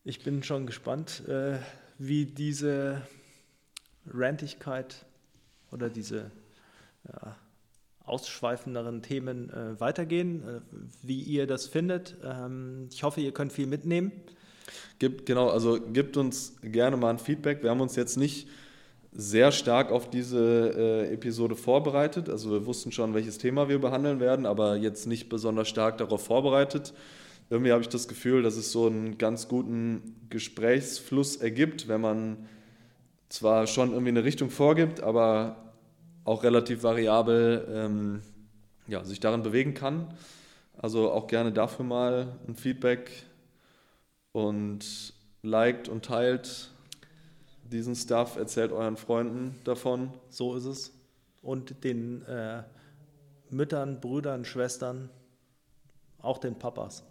[0.05, 1.59] Ich bin schon gespannt, äh,
[1.97, 3.03] wie diese
[4.05, 5.05] Rantigkeit
[5.71, 6.29] oder diese
[7.07, 7.37] ja,
[8.03, 10.59] ausschweifenderen Themen äh, weitergehen, äh,
[11.03, 12.17] wie ihr das findet.
[12.21, 14.11] Ähm, ich hoffe, ihr könnt viel mitnehmen.
[14.99, 17.63] Gibt, genau, also gibt uns gerne mal ein Feedback.
[17.63, 18.49] Wir haben uns jetzt nicht
[19.13, 20.73] sehr stark auf diese
[21.07, 22.27] äh, Episode vorbereitet.
[22.27, 26.25] Also wir wussten schon, welches Thema wir behandeln werden, aber jetzt nicht besonders stark darauf
[26.25, 26.93] vorbereitet.
[27.49, 32.47] Irgendwie habe ich das Gefühl, dass es so einen ganz guten Gesprächsfluss ergibt, wenn man
[33.29, 35.73] zwar schon irgendwie eine Richtung vorgibt, aber
[36.23, 38.21] auch relativ variabel ähm,
[38.87, 40.13] ja, sich darin bewegen kann.
[40.77, 43.11] Also auch gerne dafür mal ein Feedback
[44.31, 46.69] und liked und teilt
[47.63, 50.13] diesen Stuff, erzählt euren Freunden davon.
[50.29, 50.91] So ist es.
[51.41, 52.63] Und den äh,
[53.49, 55.09] Müttern, Brüdern, Schwestern,
[56.19, 57.03] auch den Papas.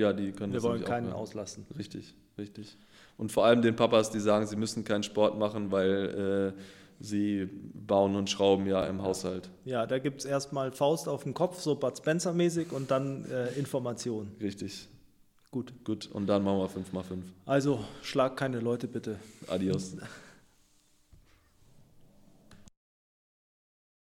[0.00, 1.16] Ja, die können Wir das wollen auch keinen hören.
[1.16, 1.66] auslassen.
[1.78, 2.76] Richtig, richtig.
[3.16, 6.60] Und vor allem den Papas, die sagen, sie müssen keinen Sport machen, weil äh,
[7.00, 9.50] sie bauen und schrauben ja im Haushalt.
[9.64, 13.48] Ja, da gibt es erstmal Faust auf den Kopf, so Bud Spencer-mäßig und dann äh,
[13.58, 14.32] Informationen.
[14.40, 14.88] Richtig.
[15.50, 15.72] Gut.
[15.84, 17.18] Gut, und dann machen wir 5x5.
[17.44, 19.16] Also schlag keine Leute bitte.
[19.48, 19.96] Adios.